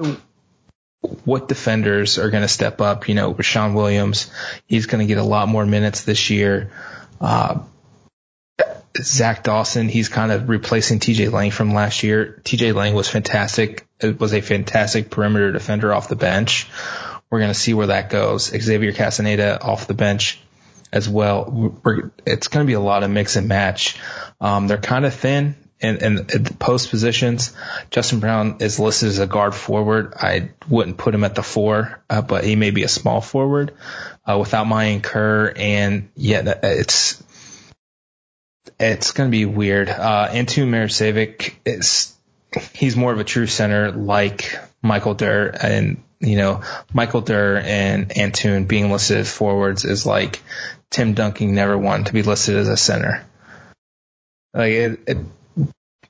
[1.23, 3.07] what defenders are going to step up.
[3.07, 4.29] You know, Rashun Williams,
[4.67, 6.71] he's going to get a lot more minutes this year.
[7.21, 7.59] Uh,
[8.97, 12.41] Zach Dawson, he's kind of replacing TJ Lang from last year.
[12.43, 13.87] TJ Lang was fantastic.
[13.99, 16.67] It was a fantastic perimeter defender off the bench.
[17.29, 18.45] We're going to see where that goes.
[18.45, 20.39] Xavier Castaneda off the bench
[20.91, 21.79] as well.
[21.83, 23.97] We're, it's going to be a lot of mix and match.
[24.41, 27.53] Um, they're kind of thin in, in, in the post positions.
[27.91, 30.13] Justin Brown is listed as a guard forward.
[30.17, 33.73] I wouldn't put him at the four, uh, but he may be a small forward,
[34.25, 37.23] uh, without Mayan Kiir and yet it's,
[38.79, 39.89] it's going to be weird.
[39.89, 42.13] Uh, Antun Maricevic is,
[42.73, 46.61] he's more of a true center like Michael Durr and, you know,
[46.93, 50.41] Michael Durr and Antun being listed as forwards is like
[50.89, 53.25] Tim Duncan never wanted to be listed as a center.
[54.53, 55.17] Like it, it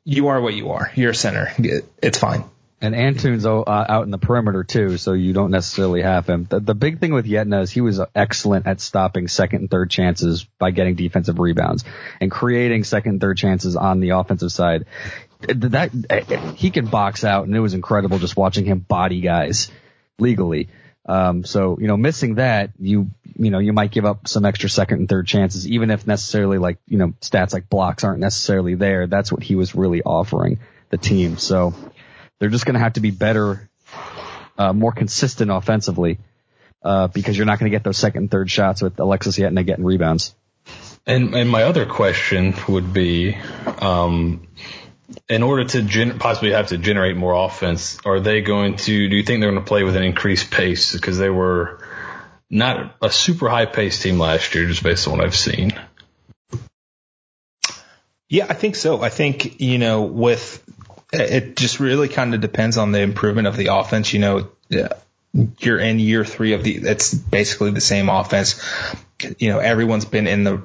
[0.06, 0.92] you are what you are.
[0.96, 1.52] You're a center.
[1.60, 2.46] It, it's fine.
[2.82, 6.46] And Antun's uh, out in the perimeter too, so you don't necessarily have him.
[6.50, 9.90] The, the big thing with Yetna is he was excellent at stopping second and third
[9.90, 11.84] chances by getting defensive rebounds
[12.22, 14.86] and creating second and third chances on the offensive side.
[15.42, 19.70] That he can box out, and it was incredible just watching him body guys
[20.18, 20.70] legally.
[21.06, 24.70] Um, so you know, missing that, you you know, you might give up some extra
[24.70, 28.76] second and third chances, even if necessarily like you know stats like blocks aren't necessarily
[28.76, 29.08] there.
[29.08, 31.38] That's what he was really offering the team.
[31.38, 31.74] So
[32.40, 33.70] they're just going to have to be better,
[34.58, 36.20] uh, more consistent offensively,
[36.84, 39.66] uh, because you're not going to get those second and third shots with Alexis Yetna
[39.66, 40.34] getting rebounds.
[41.06, 43.36] And, and my other question would be,
[43.80, 44.48] um,
[45.28, 49.16] in order to gen- possibly have to generate more offense, are they going to, do
[49.16, 50.94] you think they're going to play with an increased pace?
[50.94, 51.80] Because they were
[52.50, 55.74] not a super high pace team last year, just based on what I've seen.
[58.28, 59.02] Yeah, I think so.
[59.02, 60.64] I think, you know, with
[61.12, 64.14] it just really kind of depends on the improvement of the offense.
[64.14, 64.50] You know,
[65.60, 68.62] you're in year three of the, it's basically the same offense.
[69.38, 70.62] You know, everyone's been in the,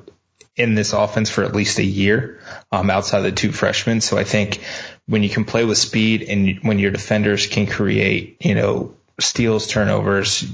[0.57, 4.01] in this offense for at least a year, um, outside of the two freshmen.
[4.01, 4.61] So I think
[5.07, 9.67] when you can play with speed and when your defenders can create, you know, steals,
[9.67, 10.45] turnovers,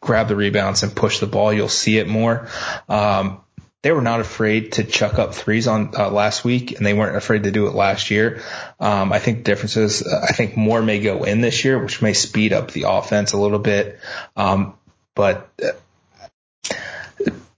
[0.00, 2.48] grab the rebounds and push the ball, you'll see it more.
[2.88, 3.40] Um,
[3.82, 7.16] they were not afraid to chuck up threes on uh, last week, and they weren't
[7.16, 8.42] afraid to do it last year.
[8.80, 12.02] Um, I think the difference is I think more may go in this year, which
[12.02, 14.00] may speed up the offense a little bit.
[14.34, 14.74] Um,
[15.14, 16.72] but uh,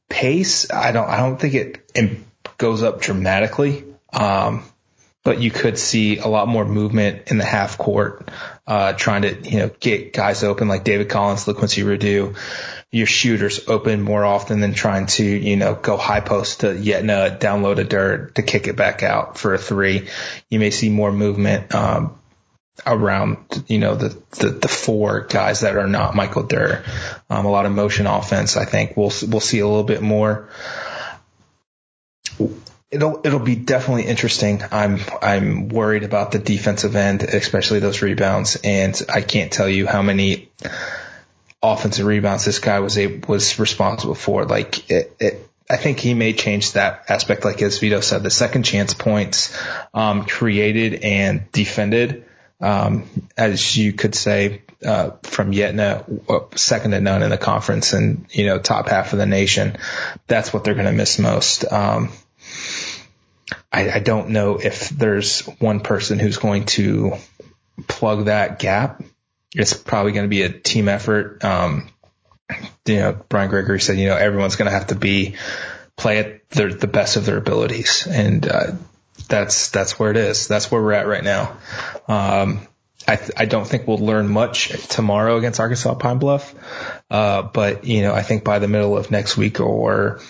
[0.08, 2.18] pace, I don't, I don't think it, it
[2.58, 3.84] goes up dramatically.
[4.12, 4.64] Um,
[5.24, 8.30] but you could see a lot more movement in the half court,
[8.66, 12.34] uh, trying to, you know, get guys open like David Collins, LaQuincy Rideau
[12.90, 17.38] your shooters open more often than trying to, you know, go high post to Yetna,
[17.38, 20.08] download a dirt to kick it back out for a three.
[20.48, 21.74] You may see more movement.
[21.74, 22.18] Um,
[22.86, 26.84] around, you know, the, the, the, four guys that are not Michael Durr.
[27.28, 28.56] Um, a lot of motion offense.
[28.56, 30.48] I think we'll, we'll see a little bit more.
[32.90, 34.62] It'll, it'll be definitely interesting.
[34.70, 38.56] I'm, I'm worried about the defensive end, especially those rebounds.
[38.62, 40.48] And I can't tell you how many
[41.62, 44.44] offensive rebounds this guy was a, was responsible for.
[44.44, 48.30] Like it, it I think he may change that aspect, like as Vito said, the
[48.30, 49.56] second chance points
[49.92, 52.24] um, created and defended,
[52.60, 53.04] um,
[53.36, 58.26] as you could say, uh, from Yetna, uh, second to none in the conference and,
[58.30, 59.76] you know, top half of the nation.
[60.26, 61.70] That's what they're going to miss most.
[61.70, 62.12] Um,
[63.70, 67.14] I, I don't know if there's one person who's going to
[67.86, 69.02] plug that gap.
[69.54, 71.44] It's probably going to be a team effort.
[71.44, 71.90] Um,
[72.86, 75.36] you know, Brian Gregory said, you know, everyone's going to have to be
[75.96, 78.06] play at their, the best of their abilities.
[78.06, 78.72] And, uh,
[79.28, 80.48] that's, that's where it is.
[80.48, 81.58] That's where we're at right now.
[82.06, 82.66] Um,
[83.06, 86.54] I, th- I don't think we'll learn much tomorrow against Arkansas Pine Bluff.
[87.10, 90.20] Uh, but, you know, I think by the middle of next week or,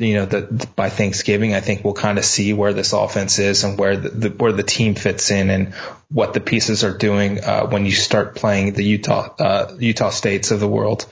[0.00, 3.64] you know, the, by Thanksgiving, I think we'll kind of see where this offense is
[3.64, 5.74] and where the, the, where the team fits in and
[6.10, 10.50] what the pieces are doing, uh, when you start playing the Utah, uh, Utah states
[10.50, 11.06] of the world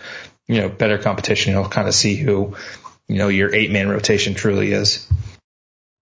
[0.48, 2.56] you know, better competition, you'll kind of see who,
[3.06, 5.06] you know, your eight man rotation truly is.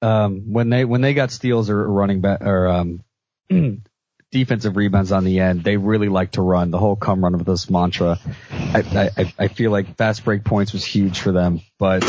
[0.01, 3.03] Um, when they, when they got steals or running back or, um,
[4.31, 7.47] defensive rebounds on the end, they really like to run the whole come run with
[7.47, 8.19] this mantra.
[8.51, 12.05] I, I, I feel like fast break points was huge for them, but,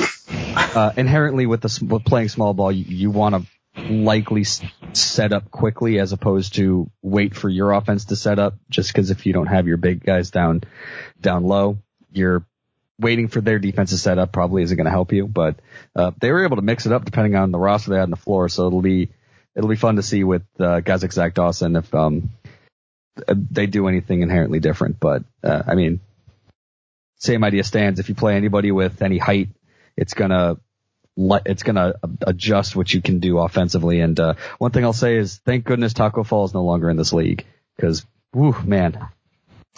[0.56, 4.44] uh, inherently with the, with playing small ball, you, you want to likely
[4.94, 9.12] set up quickly as opposed to wait for your offense to set up just because
[9.12, 10.64] if you don't have your big guys down,
[11.22, 11.78] down low,
[12.12, 12.46] you're
[13.00, 15.60] waiting for their defense to set up probably isn't going to help you, but
[15.96, 18.10] uh, they were able to mix it up depending on the roster they had on
[18.10, 18.50] the floor.
[18.50, 19.12] So it'll be
[19.58, 22.30] it'll be fun to see with uh, guys like Zach Dawson if um,
[23.28, 25.00] they do anything inherently different.
[25.00, 26.00] But uh, I mean,
[27.18, 28.00] same idea stands.
[28.00, 29.50] If you play anybody with any height,
[29.98, 30.58] it's gonna
[31.18, 34.00] it's gonna adjust what you can do offensively.
[34.02, 36.96] And uh, one thing I'll say is, thank goodness Taco Fall is no longer in
[36.98, 37.44] this league
[37.76, 39.08] because, whoo, man.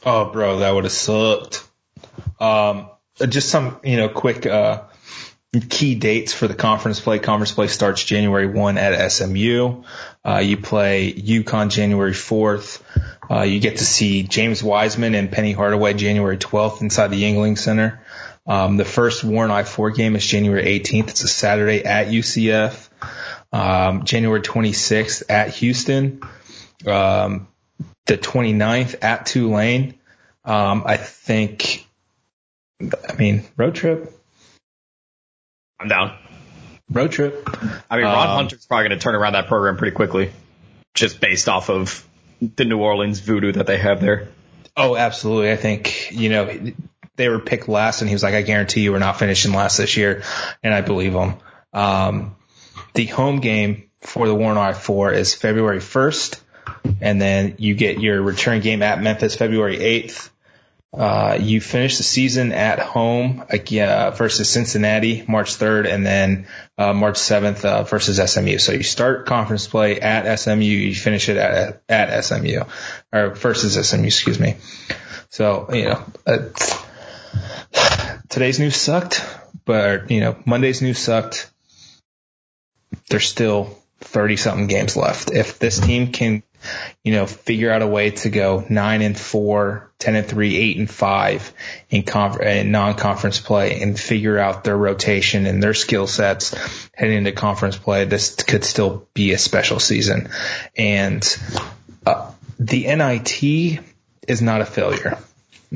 [0.05, 1.65] Oh, bro, that would have sucked.
[2.41, 2.89] Um,
[3.29, 4.83] just some, you know, quick, uh,
[5.53, 7.17] key dates for the conference play.
[7.17, 9.83] Conference play starts January 1 at SMU.
[10.23, 12.81] Uh, you play UConn January 4th.
[13.29, 17.57] Uh, you get to see James Wiseman and Penny Hardaway January 12th inside the Yuengling
[17.57, 18.03] Center.
[18.45, 21.09] Um, the first War on I-4 game is January 18th.
[21.09, 22.89] It's a Saturday at UCF.
[23.51, 26.21] Um, January 26th at Houston.
[26.85, 27.47] Um,
[28.05, 29.95] the 29th at Tulane.
[30.45, 31.87] Um, I think
[32.81, 34.18] I mean, road trip.
[35.79, 36.17] I'm down.
[36.89, 37.47] Road trip.
[37.89, 40.31] I mean, Ron um, Hunter's probably going to turn around that program pretty quickly,
[40.93, 42.07] just based off of
[42.41, 44.29] the New Orleans voodoo that they have there.
[44.75, 45.51] Oh, absolutely.
[45.51, 46.73] I think, you know,
[47.15, 49.77] they were picked last and he was like, I guarantee you we're not finishing last
[49.77, 50.23] this year.
[50.63, 51.35] And I believe him.
[51.73, 52.35] Um,
[52.93, 56.41] the home game for the War on I-4 is February 1st.
[57.01, 60.29] And then you get your return game at Memphis February 8th.
[60.91, 66.47] Uh, you finish the season at home again uh, versus Cincinnati March 3rd, and then
[66.79, 68.57] uh, March 7th uh, versus SMU.
[68.57, 72.63] So you start conference play at SMU, you finish it at at SMU
[73.13, 74.55] or versus SMU, excuse me.
[75.29, 76.03] So you know
[78.29, 79.23] today's news sucked,
[79.65, 81.51] but you know Monday's news sucked.
[83.09, 85.29] There's still 30 something games left.
[85.31, 86.41] If this team can
[87.03, 90.77] you know, figure out a way to go nine and four, 10 and three, eight
[90.77, 91.53] and five
[91.89, 96.55] in, conf- in non-conference play and figure out their rotation and their skill sets
[96.93, 98.05] heading into conference play.
[98.05, 100.29] This could still be a special season.
[100.75, 101.23] And,
[102.05, 103.79] uh, the NIT
[104.27, 105.17] is not a failure.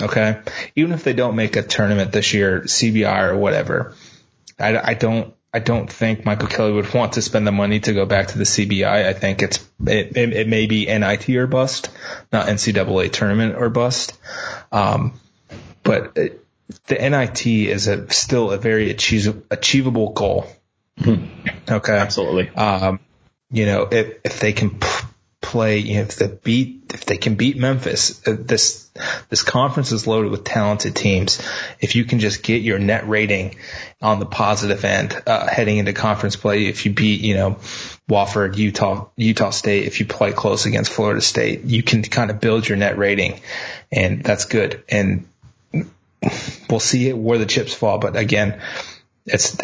[0.02, 0.40] Okay.
[0.76, 3.94] Even if they don't make a tournament this year, CBI or whatever,
[4.60, 7.93] I, I don't, I don't think Michael Kelly would want to spend the money to
[7.93, 9.06] go back to the CBI.
[9.06, 11.89] I think it's it, it, it may be NIT or bust,
[12.32, 14.18] not NCAA tournament or bust.
[14.72, 15.20] Um,
[15.84, 16.43] but it,
[16.88, 20.47] the NIT is a, still a very achievable, achievable goal.
[20.97, 21.26] Hmm.
[21.70, 22.49] Okay, absolutely.
[22.49, 22.99] Um,
[23.51, 24.80] you know, if if they can
[25.44, 28.89] play, you know, if they beat, if they can beat Memphis, uh, this,
[29.30, 31.39] this conference is loaded with talented teams.
[31.80, 33.56] If you can just get your net rating
[34.02, 37.52] on the positive end, uh, heading into conference play, if you beat, you know,
[38.10, 42.39] Wofford, Utah, Utah State, if you play close against Florida State, you can kind of
[42.39, 43.39] build your net rating
[43.91, 44.84] and that's good.
[44.89, 45.28] And
[46.70, 48.00] we'll see it where the chips fall.
[48.00, 48.62] But again,
[49.26, 49.58] it's,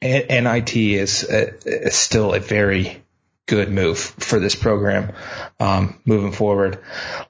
[0.00, 3.03] NIT is, uh, is still a very,
[3.46, 5.12] good move for this program
[5.60, 6.80] um, moving forward.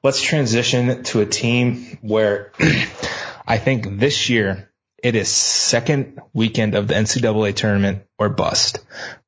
[0.03, 2.53] Let's transition to a team where
[3.47, 4.71] I think this year
[5.03, 8.79] it is second weekend of the NCAA tournament or bust.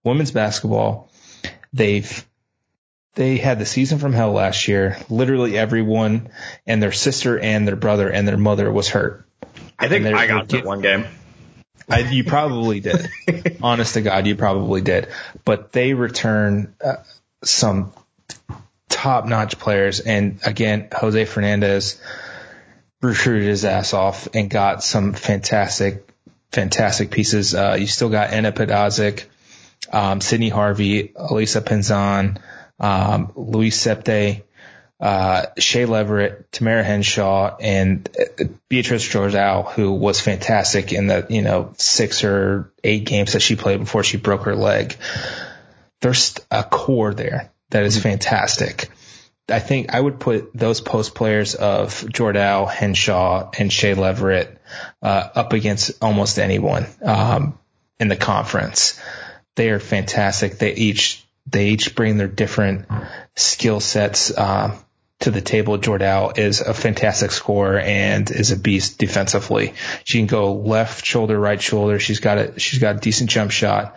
[0.05, 1.11] Women's basketball,
[1.73, 2.27] they've
[3.15, 4.99] they had the season from hell last year.
[5.09, 6.29] Literally everyone
[6.67, 9.27] and their sister and their brother and their mother was hurt.
[9.79, 11.07] I think I got to one game.
[11.89, 13.09] I, you probably did.
[13.63, 15.09] Honest to God, you probably did.
[15.45, 16.97] But they return uh,
[17.45, 17.93] some
[18.89, 20.01] top notch players.
[20.01, 22.01] And again, Jose Fernandez
[23.01, 26.09] recruited his ass off and got some fantastic,
[26.51, 27.55] fantastic pieces.
[27.55, 29.27] Uh, you still got Anna Pedazic,
[29.93, 32.41] um, Sydney Harvey, Elisa Pinzan,
[32.81, 34.43] um, Luis Septe,
[34.99, 41.43] uh, Shea Leverett, Tamara Henshaw, and uh, Beatrice Jordal, who was fantastic in the, you
[41.43, 44.97] know, six or eight games that she played before she broke her leg.
[46.01, 48.91] There's a core there that is fantastic.
[49.49, 54.59] I think I would put those post players of Jordal, Henshaw, and Shea Leverett
[55.03, 57.59] uh, up against almost anyone um,
[58.01, 59.01] in the conference.
[59.55, 60.59] They are fantastic.
[60.59, 62.87] They each they each bring their different
[63.37, 64.77] skill sets um,
[65.21, 65.79] to the table.
[65.79, 69.75] Jordal is a fantastic scorer and is a beast defensively.
[70.05, 71.99] She can go left shoulder, right shoulder.
[71.99, 73.97] She's got a she's got a decent jump shot.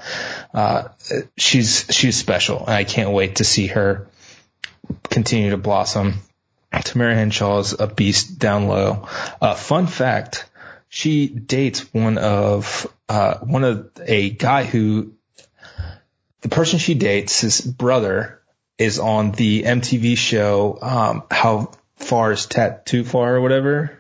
[0.54, 0.90] Uh,
[1.38, 4.08] she's she's special, and I can't wait to see her
[5.10, 6.16] continue to blossom.
[6.84, 9.08] Tamara Henshaw is a beast down low.
[9.42, 10.50] Uh, fun fact:
[10.88, 15.14] she dates one of uh, one of a guy who
[16.42, 18.39] the person she dates, his brother,
[18.80, 20.80] is on the MTV show.
[20.82, 23.96] Um, how far is tattoo far or whatever?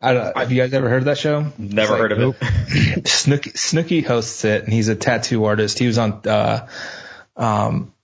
[0.00, 1.46] I don't, have you guys ever heard of that show?
[1.56, 3.04] Never It's heard like- of it.
[3.04, 5.78] Snooki, Snooki hosts it, and he's a tattoo artist.
[5.78, 6.68] He was on uh,
[7.36, 7.94] um,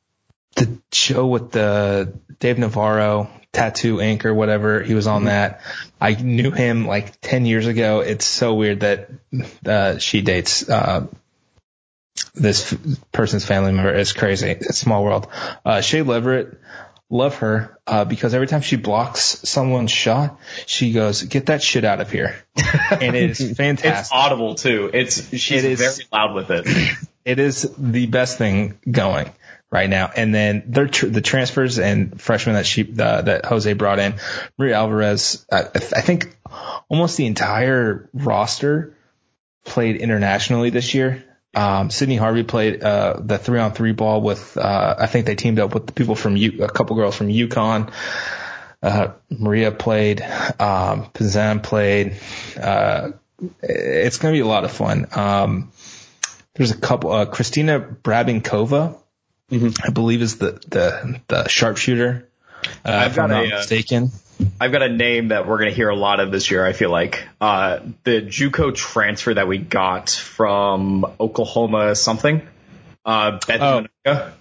[0.55, 4.25] the show with the Dave Navarro Tattoo Inc.
[4.25, 4.81] or whatever.
[4.83, 5.61] He was on that.
[6.01, 8.01] I knew him like ten years ago.
[8.01, 9.11] It's so weird that
[9.67, 11.07] uh, she dates uh,
[12.35, 12.79] this f-
[13.13, 13.95] person's family member.
[13.95, 14.51] is crazy.
[14.51, 15.29] It's small world.
[15.65, 16.59] Uh, Shay Leverett.
[17.13, 21.85] Love her uh, because every time she blocks someone's shot, she goes, "Get that shit
[21.85, 22.37] out of here,"
[22.93, 23.99] and it is fantastic.
[24.03, 24.89] It's audible too.
[24.95, 26.67] It's she's It is- very loud with it.
[27.25, 29.33] it is the best thing going
[29.73, 30.09] right now.
[30.17, 34.15] And then tr- the transfers and freshmen that she uh, that Jose brought in,
[34.57, 35.45] Maria Alvarez.
[35.51, 36.37] I, I think
[36.89, 38.95] almost the entire roster
[39.65, 41.25] played internationally this year.
[41.55, 44.57] Um, Sydney Harvey played uh, the three on three ball with.
[44.57, 47.29] Uh, I think they teamed up with the people from U- a couple girls from
[47.29, 47.93] UConn.
[48.83, 50.23] Uh, Maria played.
[50.23, 52.17] Um, Pazan played.
[52.61, 53.11] Uh,
[53.63, 55.07] it's going to be a lot of fun.
[55.13, 55.73] Um,
[56.55, 57.11] there's a couple.
[57.11, 58.97] Uh, Kristyna Brabencova,
[59.51, 62.29] I believe, is the the the sharpshooter.
[62.85, 64.11] Uh, I've if I'm not a, mistaken.
[64.61, 66.65] I've got a name that we're going to hear a lot of this year.
[66.65, 72.43] I feel like uh, the JUCO transfer that we got from Oklahoma something.
[73.05, 73.87] Uh, Beth Oh.
[74.07, 74.33] Mununga.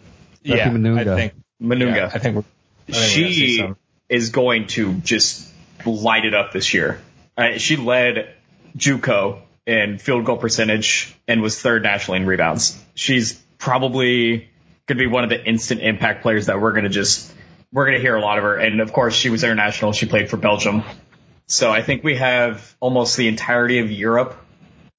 [0.43, 1.07] yeah, Mununga.
[1.07, 1.33] I think.
[1.61, 1.95] Mununga.
[1.95, 2.43] Yeah, I think we're.
[2.89, 3.63] I think we're she
[4.09, 5.47] is going to just
[5.85, 6.99] light it up this year.
[7.37, 8.33] Uh, she led
[8.77, 12.81] JUCO in field goal percentage and was third nationally in rebounds.
[12.95, 14.49] She's probably
[14.87, 17.31] going to be one of the instant impact players that we're going to just
[17.71, 18.57] we're going to hear a lot of her.
[18.57, 19.93] And of course, she was international.
[19.93, 20.83] She played for Belgium.
[21.47, 24.37] So I think we have almost the entirety of Europe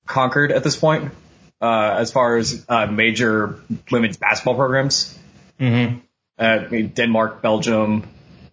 [0.06, 1.12] conquered at this point,
[1.60, 3.60] uh, as far as uh, major
[3.90, 5.16] women's basketball programs.
[5.60, 5.98] Mm-hmm.
[6.38, 8.08] Uh, I mean, Denmark, Belgium,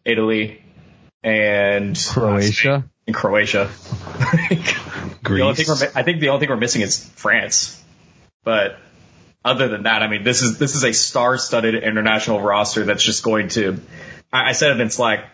[0.05, 0.61] Italy,
[1.23, 2.85] and Croatia.
[3.07, 3.69] and Croatia.
[5.23, 5.95] The only thing Greece.
[5.95, 7.83] I think the only thing we're missing is France.
[8.43, 8.77] But
[9.47, 13.23] other than that, I mean, this is this is a star-studded international roster that's just
[13.23, 13.79] going to.
[14.31, 15.29] I, I said it in Slack.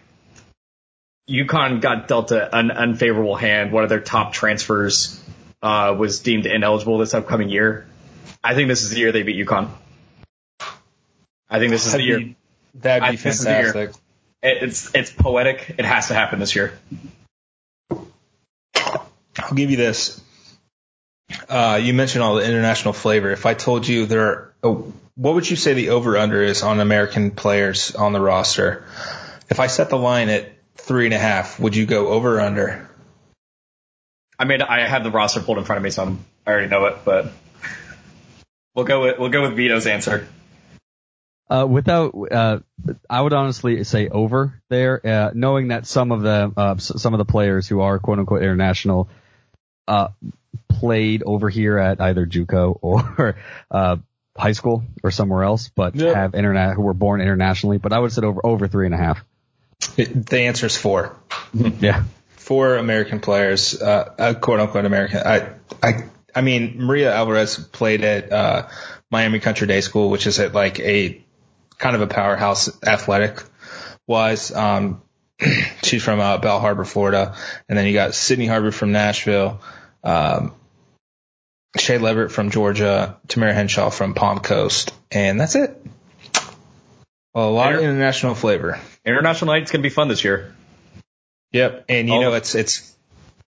[1.30, 3.72] UConn got dealt a, an unfavorable hand.
[3.72, 5.22] One of their top transfers
[5.61, 7.88] uh, was deemed ineligible this upcoming year.
[8.43, 9.70] I think this is the year they beat UConn.
[11.49, 12.20] I think this is the That'd year.
[12.20, 12.36] be,
[12.76, 13.74] that'd be this is the year.
[13.74, 14.01] fantastic.
[14.41, 15.76] It- It's it's poetic.
[15.78, 16.78] It has to happen this year.
[18.76, 20.22] I'll give you this.
[21.54, 23.30] Uh, you mentioned all the international flavor.
[23.30, 26.64] If I told you there, are, oh, what would you say the over under is
[26.64, 28.86] on American players on the roster?
[29.51, 32.41] If I set the line at three and a half, would you go over or
[32.41, 32.89] under?
[34.39, 36.70] I mean, I have the roster pulled in front of me, so I'm, I already
[36.70, 36.97] know it.
[37.06, 37.32] But
[38.74, 40.28] we'll go with we'll go with Vito's answer.
[41.51, 42.60] Uh, without, uh,
[43.08, 47.20] I would honestly say over there, uh, knowing that some of the, uh, some of
[47.20, 49.08] the players who are quote unquote international,
[49.88, 50.08] uh,
[50.84, 53.38] played over here at either JUCO or,
[53.71, 53.95] uh,
[54.38, 56.13] high school or somewhere else, but Yep.
[56.15, 57.77] have internet who were born internationally.
[57.77, 59.23] But I would have said over over three and a half.
[59.95, 61.15] It, the answer is four.
[61.79, 62.03] Yeah.
[62.36, 65.19] Four American players, uh, uh, quote unquote American.
[65.25, 66.03] I, I,
[66.36, 68.67] I mean, Maria Alvarez played at uh,
[69.09, 71.23] Miami Country Day School, which is at like a
[71.77, 73.41] kind of a powerhouse athletic
[74.07, 74.51] wise.
[74.51, 75.01] Um,
[75.84, 77.36] she's from uh, Bell Harbor, Florida,
[77.69, 79.61] and then you got Sydney Harbor from Nashville.
[80.03, 80.53] Um,
[81.78, 85.76] Shay Leverett from Georgia, Tamara Henshaw from Palm Coast, and that's it.
[87.34, 88.80] Well, a lot of international flavor.
[89.05, 90.53] International night's gonna be fun this year.
[91.51, 92.21] Yep, and you Oh.
[92.21, 92.93] know it's it's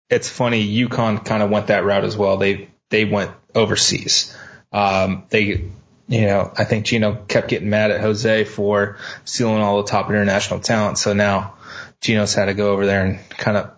[0.10, 0.64] it's funny.
[0.86, 2.38] UConn kind of went that route as well.
[2.38, 4.36] They they went overseas.
[4.72, 5.66] Um, they
[6.08, 10.10] you know I think Gino kept getting mad at Jose for stealing all the top
[10.10, 11.00] international talent.
[11.00, 11.56] So now
[12.02, 13.72] Gino's had to go over there and kind of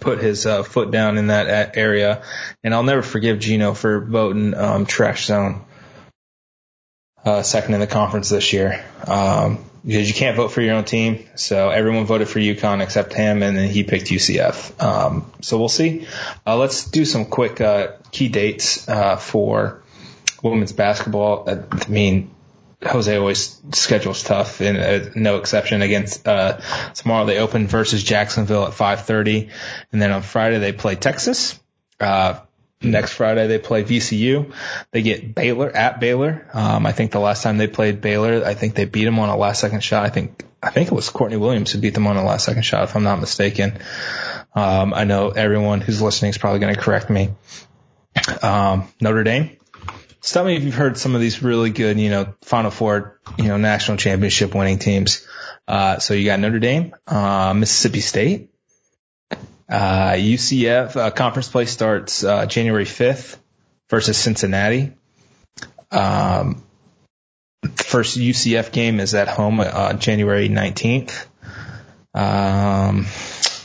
[0.00, 2.22] put his uh, foot down in that area.
[2.62, 5.64] And I'll never forgive Gino for voting um, trash zone
[7.24, 8.84] uh, second in the conference this year.
[9.06, 11.26] Um, because you can't vote for your own team.
[11.36, 14.82] So everyone voted for UConn except him, and then he picked UCF.
[14.82, 16.06] Um, so we'll see.
[16.46, 19.82] Uh, let's do some quick uh, key dates uh, for
[20.42, 21.44] women's basketball.
[21.48, 22.33] Uh, I mean,
[22.86, 26.60] Jose always schedules tough, and uh, no exception against uh,
[26.94, 27.26] tomorrow.
[27.26, 29.50] They open versus Jacksonville at 5:30,
[29.92, 31.58] and then on Friday they play Texas.
[31.98, 32.40] Uh,
[32.82, 34.52] next Friday they play VCU.
[34.90, 36.48] They get Baylor at Baylor.
[36.52, 39.28] Um, I think the last time they played Baylor, I think they beat them on
[39.28, 40.04] a last second shot.
[40.04, 42.62] I think I think it was Courtney Williams who beat them on a last second
[42.62, 43.78] shot, if I'm not mistaken.
[44.54, 47.30] Um, I know everyone who's listening is probably going to correct me.
[48.40, 49.56] Um, Notre Dame.
[50.32, 53.44] Tell me if you've heard some of these really good, you know, Final Four, you
[53.44, 55.26] know, national championship winning teams.
[55.68, 58.50] Uh, so you got Notre Dame, uh, Mississippi State,
[59.68, 63.36] uh, UCF, uh, conference play starts, uh, January 5th
[63.90, 64.92] versus Cincinnati.
[65.90, 66.64] Um,
[67.76, 71.26] first UCF game is at home, uh, January 19th.
[72.14, 73.06] Um,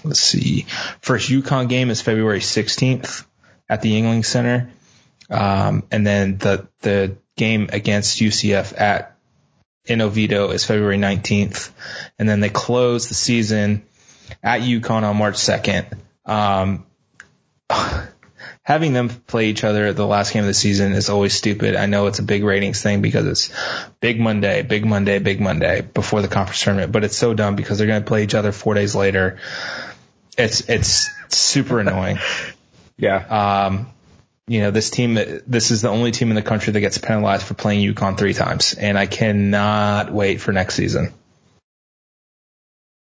[0.04, 0.66] let's see.
[1.02, 3.26] First UConn game is February 16th
[3.70, 4.72] at the Yuengling Center.
[5.30, 9.16] Um, and then the, the game against UCF at
[9.86, 11.72] in Oviedo is February 19th.
[12.18, 13.84] And then they close the season
[14.44, 15.98] at UConn on March 2nd.
[16.26, 16.86] Um,
[18.64, 21.76] having them play each other the last game of the season is always stupid.
[21.76, 23.52] I know it's a big ratings thing because it's
[24.00, 27.78] big Monday, big Monday, big Monday before the conference tournament, but it's so dumb because
[27.78, 29.40] they're going to play each other four days later.
[30.38, 32.20] It's, it's super annoying.
[33.02, 33.16] Yeah.
[33.68, 33.94] Um,
[34.50, 37.46] you know, this team, this is the only team in the country that gets penalized
[37.46, 41.14] for playing UConn three times, and I cannot wait for next season.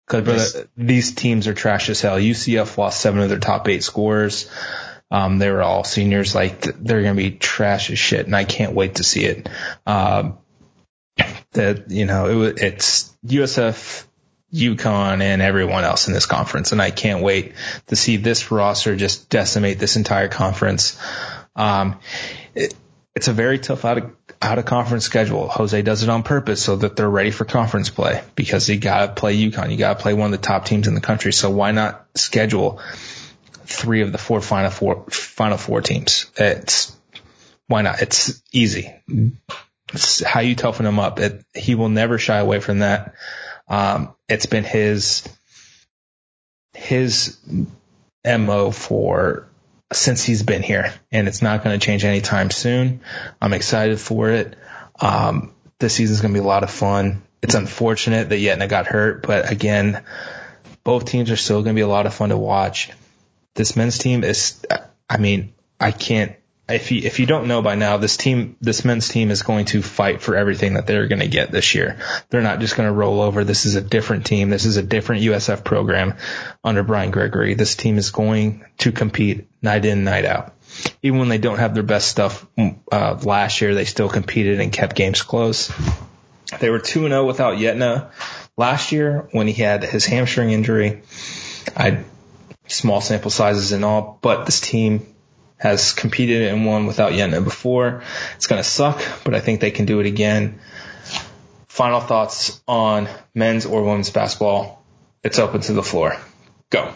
[0.07, 2.17] Because these teams are trash as hell.
[2.17, 4.51] UCF lost seven of their top eight scorers.
[5.09, 6.35] Um, they were all seniors.
[6.35, 9.47] Like they're going to be trash as shit, and I can't wait to see it.
[9.85, 10.37] Um,
[11.53, 14.05] that you know, it, it's USF,
[14.53, 17.53] UConn, and everyone else in this conference, and I can't wait
[17.87, 20.99] to see this roster just decimate this entire conference.
[21.55, 21.99] Um,
[22.53, 22.73] it,
[23.15, 25.47] it's a very tough out of out of conference schedule.
[25.47, 29.05] Jose does it on purpose so that they're ready for conference play because you got
[29.05, 31.31] to play UConn, you got to play one of the top teams in the country.
[31.31, 32.81] So why not schedule
[33.65, 36.31] three of the four final four final four teams?
[36.37, 36.95] It's
[37.67, 38.01] why not?
[38.01, 38.93] It's easy.
[39.93, 41.19] It's how you toughen him up.
[41.19, 43.13] It, he will never shy away from that.
[43.71, 45.23] Um, it's been his
[46.73, 47.37] his
[48.25, 49.47] mo for
[49.93, 52.99] since he's been here, and it's not going to change anytime soon.
[53.41, 54.57] I'm excited for it.
[54.99, 57.23] Um, this season's going to be a lot of fun.
[57.41, 60.03] It's unfortunate that Yetna got hurt, but again,
[60.83, 62.91] both teams are still going to be a lot of fun to watch.
[63.55, 64.65] This men's team is,
[65.09, 66.35] I mean, I can't.
[66.73, 69.65] If you if you don't know by now, this team, this men's team is going
[69.65, 71.97] to fight for everything that they're going to get this year.
[72.29, 73.43] They're not just going to roll over.
[73.43, 74.49] This is a different team.
[74.49, 76.15] This is a different USF program
[76.63, 77.53] under Brian Gregory.
[77.53, 80.53] This team is going to compete night in, night out.
[81.01, 82.45] Even when they don't have their best stuff
[82.91, 85.71] uh, last year, they still competed and kept games close.
[86.59, 88.11] They were 2 0 without Yetna
[88.57, 91.03] last year when he had his hamstring injury.
[91.75, 92.03] I
[92.67, 95.05] small sample sizes and all, but this team
[95.61, 98.01] has competed and won without Yetna before.
[98.35, 100.59] It's going to suck, but I think they can do it again.
[101.67, 104.83] Final thoughts on men's or women's basketball.
[105.23, 106.17] It's open to the floor.
[106.71, 106.91] Go.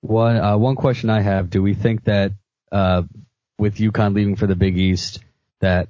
[0.00, 2.32] One uh, one question I have: Do we think that
[2.70, 3.02] uh,
[3.58, 5.18] with UConn leaving for the Big East,
[5.58, 5.88] that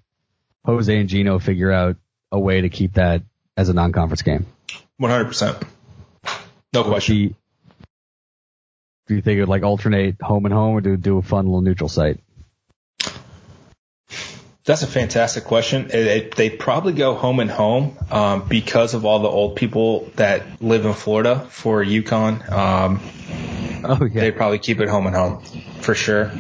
[0.64, 1.97] Jose and Gino figure out
[2.30, 3.22] a way to keep that
[3.57, 4.47] as a non-conference game?
[5.01, 5.62] 100%.
[6.72, 7.36] No question.
[9.09, 11.46] Do you, think it would like alternate home and home, or do do a fun
[11.46, 12.20] little neutral site?
[14.64, 15.86] That's a fantastic question.
[15.86, 20.09] It, it, they probably go home and home um, because of all the old people
[20.14, 22.48] that live in Florida for UConn.
[22.48, 23.00] Um,
[23.84, 24.20] Oh yeah.
[24.20, 25.42] They probably keep it home and home
[25.80, 26.30] for sure.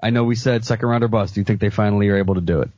[0.00, 1.34] I know we said second round or bust.
[1.34, 2.70] Do you think they finally are able to do it?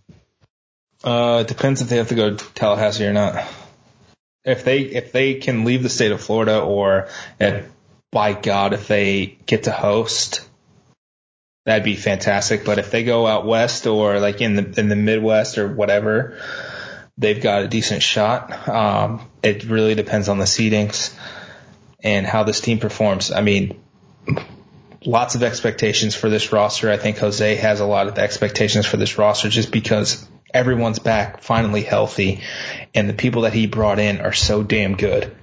[1.04, 3.44] Uh, it depends if they have to go to Tallahassee or not.
[4.44, 7.68] If they if they can leave the state of Florida, or if,
[8.16, 10.48] by God, if they get to host,
[11.66, 12.64] that'd be fantastic.
[12.64, 16.38] But if they go out west or like in the in the Midwest or whatever,
[17.18, 18.66] they've got a decent shot.
[18.70, 21.14] Um, it really depends on the seedings
[22.02, 23.32] and how this team performs.
[23.32, 23.78] I mean,
[25.04, 26.90] lots of expectations for this roster.
[26.90, 31.42] I think Jose has a lot of expectations for this roster just because everyone's back,
[31.42, 32.40] finally healthy,
[32.94, 35.36] and the people that he brought in are so damn good.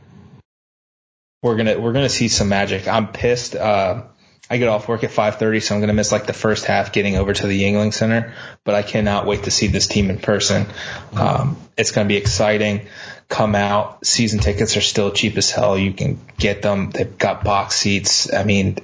[1.44, 2.88] We're gonna we're gonna see some magic.
[2.88, 3.54] I'm pissed.
[3.56, 4.04] Uh,
[4.50, 7.18] I get off work at 5:30, so I'm gonna miss like the first half getting
[7.18, 8.34] over to the Yuengling Center.
[8.64, 10.68] But I cannot wait to see this team in person.
[11.14, 12.88] Um, it's gonna be exciting.
[13.28, 14.06] Come out.
[14.06, 15.78] Season tickets are still cheap as hell.
[15.78, 16.92] You can get them.
[16.92, 18.34] They've got box seats.
[18.34, 18.78] I mean,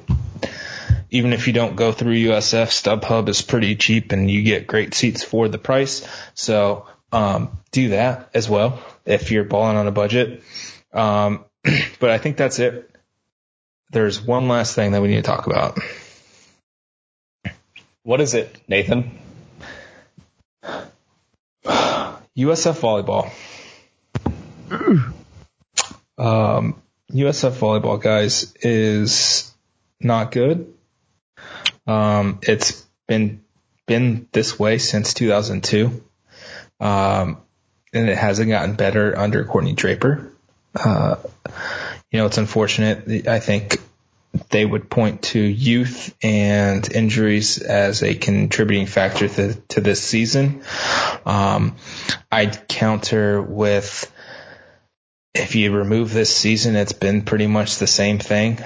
[1.10, 4.94] even if you don't go through USF, StubHub is pretty cheap and you get great
[4.94, 6.06] seats for the price.
[6.34, 10.44] So, um, do that as well if you're balling on a budget.
[10.94, 11.46] Um,
[12.00, 12.90] but I think that's it.
[13.92, 15.80] There's one last thing that we need to talk about.
[18.04, 19.18] What is it, Nathan?
[20.64, 20.86] USF
[22.36, 23.32] volleyball.
[26.20, 26.82] Um,
[27.14, 29.52] USF volleyball, guys, is
[30.02, 30.74] not good.
[31.88, 33.42] Um, it's been
[33.88, 36.04] been this way since 2002,
[36.82, 37.38] um,
[37.94, 40.32] and it hasn't gotten better under Courtney Draper.
[40.76, 41.16] Uh,
[42.12, 43.28] you know, it's unfortunate.
[43.28, 43.82] I think
[44.50, 50.64] they would point to youth and injuries as a contributing factor to, to this season.
[51.26, 51.76] Um,
[52.32, 54.12] I'd counter with
[55.34, 58.60] if you remove this season, it's been pretty much the same thing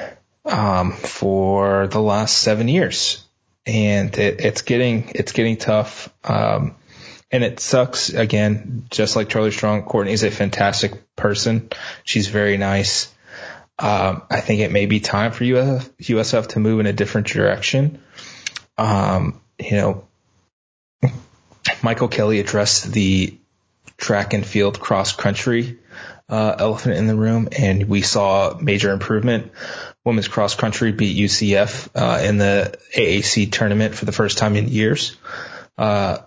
[0.46, 3.24] um, for the last seven years,
[3.66, 6.10] and it, it's getting it's getting tough.
[6.24, 6.76] Um,
[7.34, 9.84] and it sucks again, just like Charlie Strong.
[9.84, 11.68] Courtney's a fantastic person.
[12.04, 13.12] She's very nice.
[13.80, 17.26] Um, I think it may be time for USF, USF to move in a different
[17.26, 18.04] direction.
[18.78, 20.08] Um, you know,
[21.82, 23.36] Michael Kelly addressed the
[23.98, 25.80] track and field cross country
[26.30, 29.52] uh, elephant in the room, and we saw major improvement.
[30.06, 34.68] Women's cross country beat UCF uh, in the AAC tournament for the first time in
[34.68, 35.18] years.
[35.80, 36.20] Uh,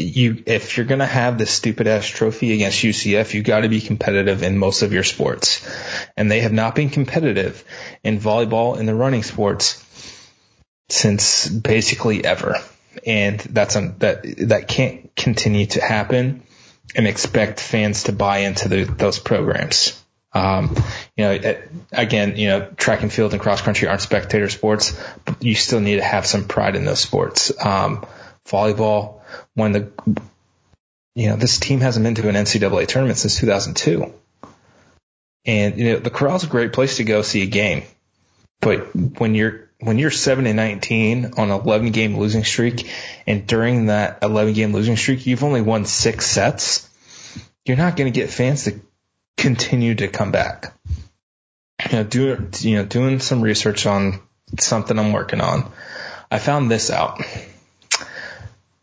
[0.00, 3.80] you, if you're gonna have this stupid ass trophy against UCF, you got to be
[3.80, 5.66] competitive in most of your sports,
[6.16, 7.64] and they have not been competitive
[8.02, 9.84] in volleyball and the running sports
[10.88, 12.56] since basically ever,
[13.06, 16.42] and that's that that can't continue to happen
[16.94, 20.00] and expect fans to buy into the, those programs.
[20.32, 20.76] Um,
[21.16, 21.54] you know,
[21.92, 25.80] again, you know, track and field and cross country aren't spectator sports, but you still
[25.80, 27.52] need to have some pride in those sports.
[27.64, 28.06] Um,
[28.46, 29.19] volleyball,
[29.60, 29.92] when the,
[31.14, 34.12] you know, this team hasn't been to an NCAA tournament since 2002.
[35.46, 37.84] And, you know, the corral's a great place to go see a game.
[38.60, 42.90] But when you're, when you're 7 and 19 on an 11 game losing streak,
[43.26, 46.88] and during that 11 game losing streak, you've only won six sets,
[47.64, 48.80] you're not going to get fans to
[49.36, 50.74] continue to come back.
[51.90, 54.20] You know, do, you know, doing some research on
[54.58, 55.70] something I'm working on,
[56.30, 57.22] I found this out.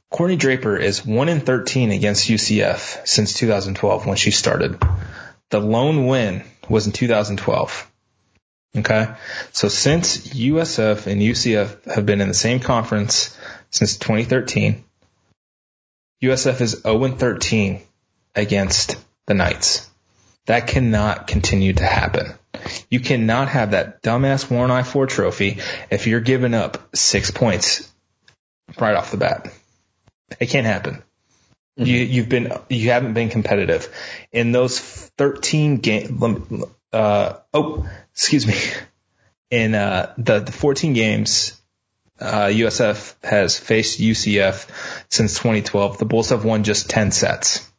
[0.09, 4.81] Courtney Draper is 1 in 13 against UCF since 2012 when she started.
[5.49, 7.91] The lone win was in 2012.
[8.77, 9.07] Okay.
[9.51, 13.37] So since USF and UCF have been in the same conference
[13.69, 14.83] since 2013,
[16.23, 17.81] USF is 0 13
[18.35, 18.95] against
[19.25, 19.89] the Knights.
[20.45, 22.33] That cannot continue to happen.
[22.89, 27.31] You cannot have that dumbass War on I 4 trophy if you're giving up six
[27.31, 27.91] points
[28.79, 29.51] right off the bat.
[30.39, 31.03] It can't happen.
[31.77, 31.85] Mm-hmm.
[31.85, 33.87] You, you've been, you haven't been competitive
[34.31, 36.63] in those 13 games.
[36.91, 38.55] Uh, oh, excuse me.
[39.49, 41.59] In, uh, the, the 14 games,
[42.19, 44.67] uh, USF has faced UCF
[45.09, 45.99] since 2012.
[45.99, 47.69] The Bulls have won just 10 sets.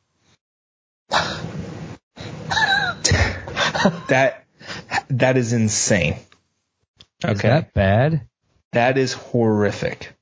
[4.08, 4.44] that,
[5.10, 6.16] that is insane.
[7.24, 7.32] Okay.
[7.32, 8.28] Is that bad?
[8.72, 10.12] That is horrific.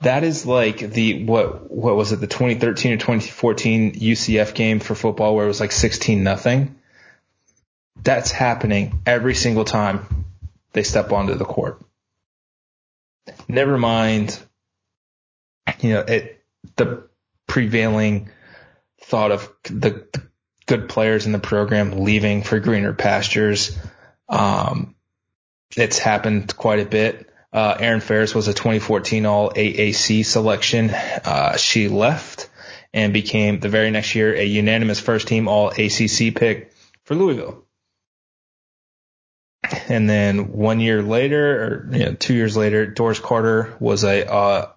[0.00, 4.94] That is like the what what was it the 2013 or 2014 UCF game for
[4.94, 6.76] football where it was like 16 nothing.
[8.02, 10.26] That's happening every single time
[10.72, 11.80] they step onto the court.
[13.48, 14.38] Never mind,
[15.80, 16.44] you know, it,
[16.76, 17.08] the
[17.46, 18.30] prevailing
[19.02, 20.22] thought of the, the
[20.66, 23.78] good players in the program leaving for greener pastures.
[24.28, 24.94] Um,
[25.76, 27.30] it's happened quite a bit.
[27.54, 30.90] Uh, Erin Ferris was a 2014 All AAC selection.
[30.90, 32.50] Uh, she left
[32.92, 36.72] and became the very next year a unanimous first team All ACC pick
[37.04, 37.64] for Louisville.
[39.88, 44.28] And then one year later, or you know, two years later, Doris Carter was a
[44.28, 44.72] uh,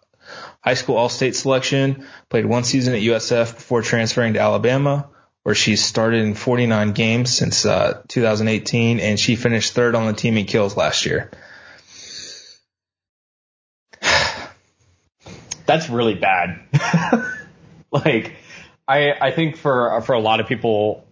[0.62, 2.06] high school All State selection.
[2.30, 5.10] Played one season at USF before transferring to Alabama,
[5.42, 10.14] where she started in 49 games since uh, 2018, and she finished third on the
[10.14, 11.32] team in kills last year.
[15.78, 16.60] That's really bad.
[17.92, 18.36] like,
[18.88, 21.06] I I think for for a lot of people,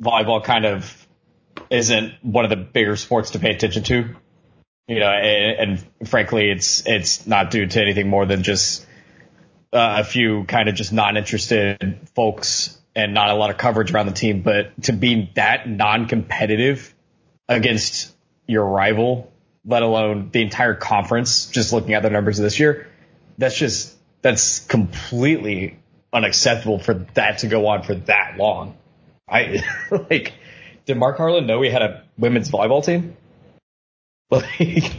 [0.00, 1.06] volleyball kind of
[1.70, 4.14] isn't one of the bigger sports to pay attention to.
[4.88, 8.86] You know, and, and frankly, it's it's not due to anything more than just
[9.72, 14.06] uh, a few kind of just non-interested folks and not a lot of coverage around
[14.06, 14.42] the team.
[14.42, 16.94] But to be that non-competitive
[17.48, 18.14] against
[18.46, 19.30] your rival,
[19.66, 22.86] let alone the entire conference, just looking at the numbers of this year,
[23.38, 23.95] that's just
[24.26, 25.78] that's completely
[26.12, 28.76] unacceptable for that to go on for that long.
[29.28, 29.62] I
[30.10, 30.32] like
[30.84, 33.16] did Mark Harlan know he had a women's volleyball team?
[34.28, 34.92] Like,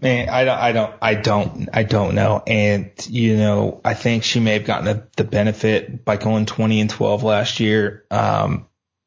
[0.00, 2.42] man, I don't, I don't, I don't, I don't know.
[2.44, 6.90] And you know, I think she may have gotten the benefit by going 20 and
[6.90, 8.04] 12 last year.
[8.10, 8.66] Um,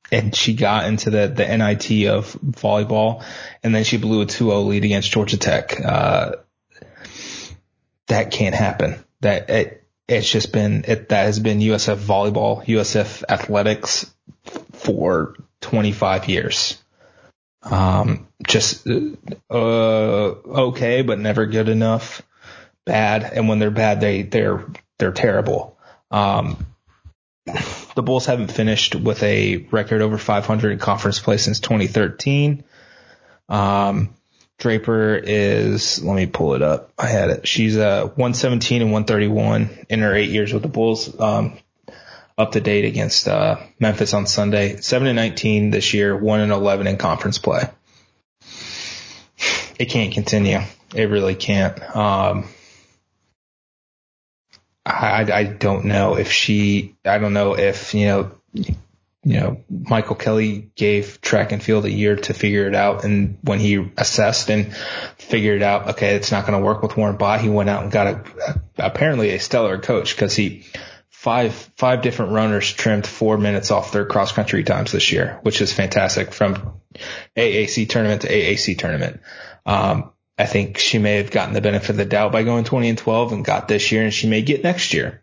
[0.10, 3.26] and she got into the, the NIT of volleyball
[3.62, 5.78] and then she blew a 2-0 lead against Georgia Tech.
[5.84, 6.38] Uh,
[8.08, 9.04] that can't happen.
[9.22, 14.12] That it, it's just been, it, that has been USF volleyball, USF athletics
[14.74, 16.82] for 25 years.
[17.64, 22.22] Um, just, uh, okay, but never good enough.
[22.86, 23.24] Bad.
[23.24, 24.66] And when they're bad, they, they're,
[24.98, 25.78] they're terrible.
[26.10, 26.66] Um,
[27.96, 32.64] the Bulls haven't finished with a record over 500 in conference play since 2013.
[33.48, 34.16] Um,
[34.60, 36.92] Draper is, let me pull it up.
[36.98, 37.48] I had it.
[37.48, 41.20] She's uh 117 and 131 in her eight years with the Bulls.
[41.20, 41.58] Um,
[42.40, 44.78] up to date against uh, Memphis on Sunday.
[44.78, 47.64] Seven and nineteen this year, one and eleven in conference play.
[49.78, 50.60] It can't continue.
[50.96, 51.78] It really can't.
[51.96, 52.48] Um,
[54.86, 56.96] I, I don't know if she.
[57.04, 58.32] I don't know if you know.
[59.24, 63.38] You know, Michael Kelly gave track and field a year to figure it out, and
[63.42, 64.74] when he assessed and
[65.18, 67.92] figured out, okay, it's not going to work with Warren Bott, he went out and
[67.92, 70.66] got a, apparently a stellar coach because he
[71.20, 75.60] five five different runners trimmed four minutes off their cross country times this year, which
[75.60, 76.80] is fantastic from
[77.36, 79.20] AAC tournament to AAC tournament.
[79.66, 82.88] Um, I think she may have gotten the benefit of the doubt by going 20
[82.88, 85.22] and 12 and got this year and she may get next year.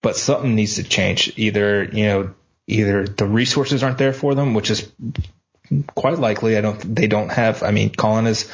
[0.00, 1.34] But something needs to change.
[1.36, 2.34] Either, you know,
[2.66, 4.90] either the resources aren't there for them, which is
[5.94, 6.56] quite likely.
[6.56, 8.50] I don't, they don't have, I mean, Colin has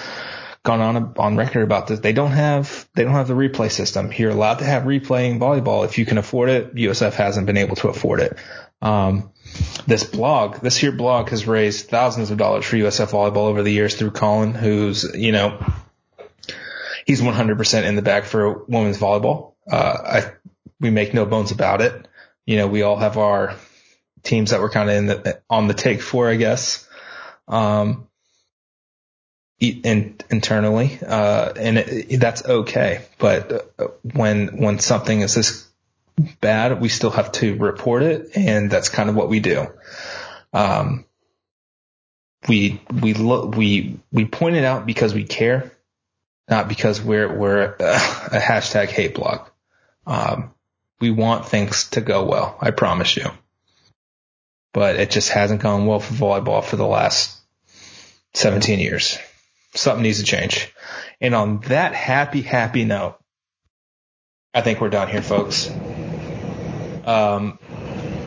[0.63, 2.01] gone on on record about this.
[2.01, 4.13] They don't have they don't have the replay system.
[4.13, 6.75] You're allowed to have replaying volleyball if you can afford it.
[6.75, 8.39] USF hasn't been able to afford it.
[8.83, 9.31] Um,
[9.87, 13.73] this blog, this here blog has raised thousands of dollars for USF volleyball over the
[13.73, 15.65] years through Colin, who's you know
[17.07, 19.55] he's 100% in the back for women's volleyball.
[19.71, 20.33] Uh, I
[20.79, 22.09] we make no bones about it.
[22.47, 23.55] You know, we all have our
[24.23, 26.89] teams that we're kind of in the, on the take for, I guess.
[27.49, 28.09] Um,
[29.61, 33.05] in, internally, uh, and it, that's okay.
[33.19, 35.69] But uh, when when something is this
[36.41, 39.67] bad, we still have to report it, and that's kind of what we do.
[40.53, 41.05] Um,
[42.49, 45.73] we we look we we point it out because we care,
[46.49, 49.49] not because we're we're a, a hashtag hate blog.
[50.07, 50.55] Um,
[51.01, 52.57] we want things to go well.
[52.61, 53.27] I promise you.
[54.73, 57.37] But it just hasn't gone well for volleyball for the last
[58.35, 59.19] 17 years
[59.75, 60.73] something needs to change.
[61.21, 63.17] And on that happy, happy note,
[64.53, 65.71] I think we're done here, folks.
[67.05, 67.59] Um,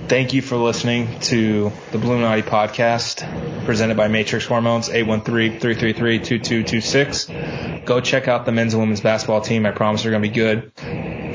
[0.08, 7.86] thank you for listening to the Bulluminati podcast presented by Matrix Hormones, 813-333-2226.
[7.86, 9.66] Go check out the men's and women's basketball team.
[9.66, 10.72] I promise they're going to be good.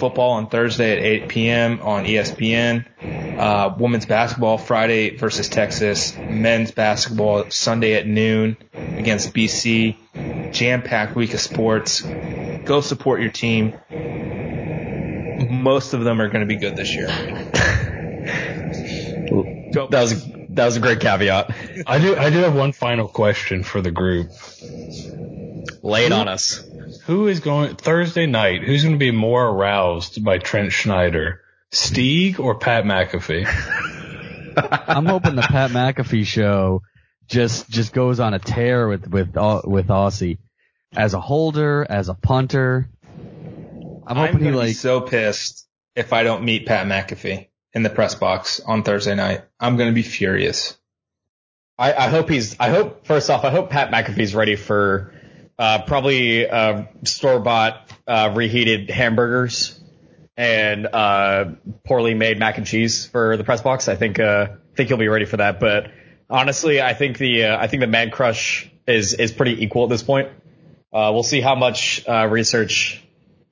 [0.00, 1.80] Football on Thursday at 8 p.m.
[1.82, 2.86] on ESPN.
[3.39, 6.16] Uh, women's basketball Friday versus Texas.
[6.16, 10.53] Men's basketball Sunday at noon against BC.
[10.53, 12.03] Jam packed week of sports.
[12.03, 13.74] Go support your team.
[15.51, 17.09] Most of them are going to be good this year.
[19.70, 21.55] That was that was a great caveat.
[21.86, 24.30] I do I do have one final question for the group.
[25.82, 26.66] Lay it on us.
[27.05, 28.62] who is going Thursday night?
[28.62, 33.46] Who's going to be more aroused by Trent Schneider, Steeg or Pat McAfee?
[34.88, 36.82] I'm hoping the Pat McAfee show
[37.26, 40.38] just just goes on a tear with with with Aussie
[40.96, 42.88] as a holder, as a punter.
[43.06, 47.48] I'm I'm hoping he gonna be like so pissed if I don't meet Pat McAfee
[47.74, 49.42] in the press box on Thursday night.
[49.60, 50.76] I'm gonna be furious.
[51.78, 52.58] I, I hope he's.
[52.58, 55.12] I hope first off, I hope Pat McAfee's ready for
[55.58, 59.78] uh, probably uh, store bought uh, reheated hamburgers
[60.39, 61.47] and uh,
[61.84, 63.89] poorly made mac and cheese for the press box.
[63.89, 65.59] I think uh, think he'll be ready for that.
[65.59, 65.91] But
[66.30, 69.91] honestly, I think the uh, I think the man crush is is pretty equal at
[69.91, 70.28] this point.
[70.93, 73.03] Uh, we'll see how much uh, research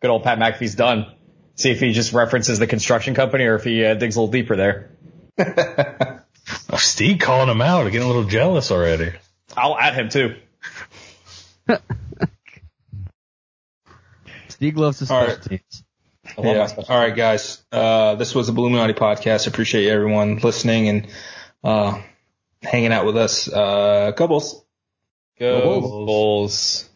[0.00, 1.12] good old Pat McAfee's done.
[1.56, 4.32] See if he just references the construction company or if he uh, digs a little
[4.32, 4.90] deeper there.
[6.70, 9.10] Oh, Steeg calling him out, getting a little jealous already.
[9.56, 10.36] I'll add him too.
[14.48, 15.48] Steve loves his All special right.
[15.48, 15.62] teams.
[16.36, 16.66] I love my Yeah.
[16.66, 17.62] special All right, guys.
[17.72, 19.46] Uh, this was the Bulluminati podcast.
[19.46, 21.06] I Appreciate everyone listening and
[21.64, 22.00] uh,
[22.62, 23.48] hanging out with us.
[23.48, 24.62] Uh, couples.
[25.38, 25.90] Go Bulls.
[25.90, 26.90] Bulls.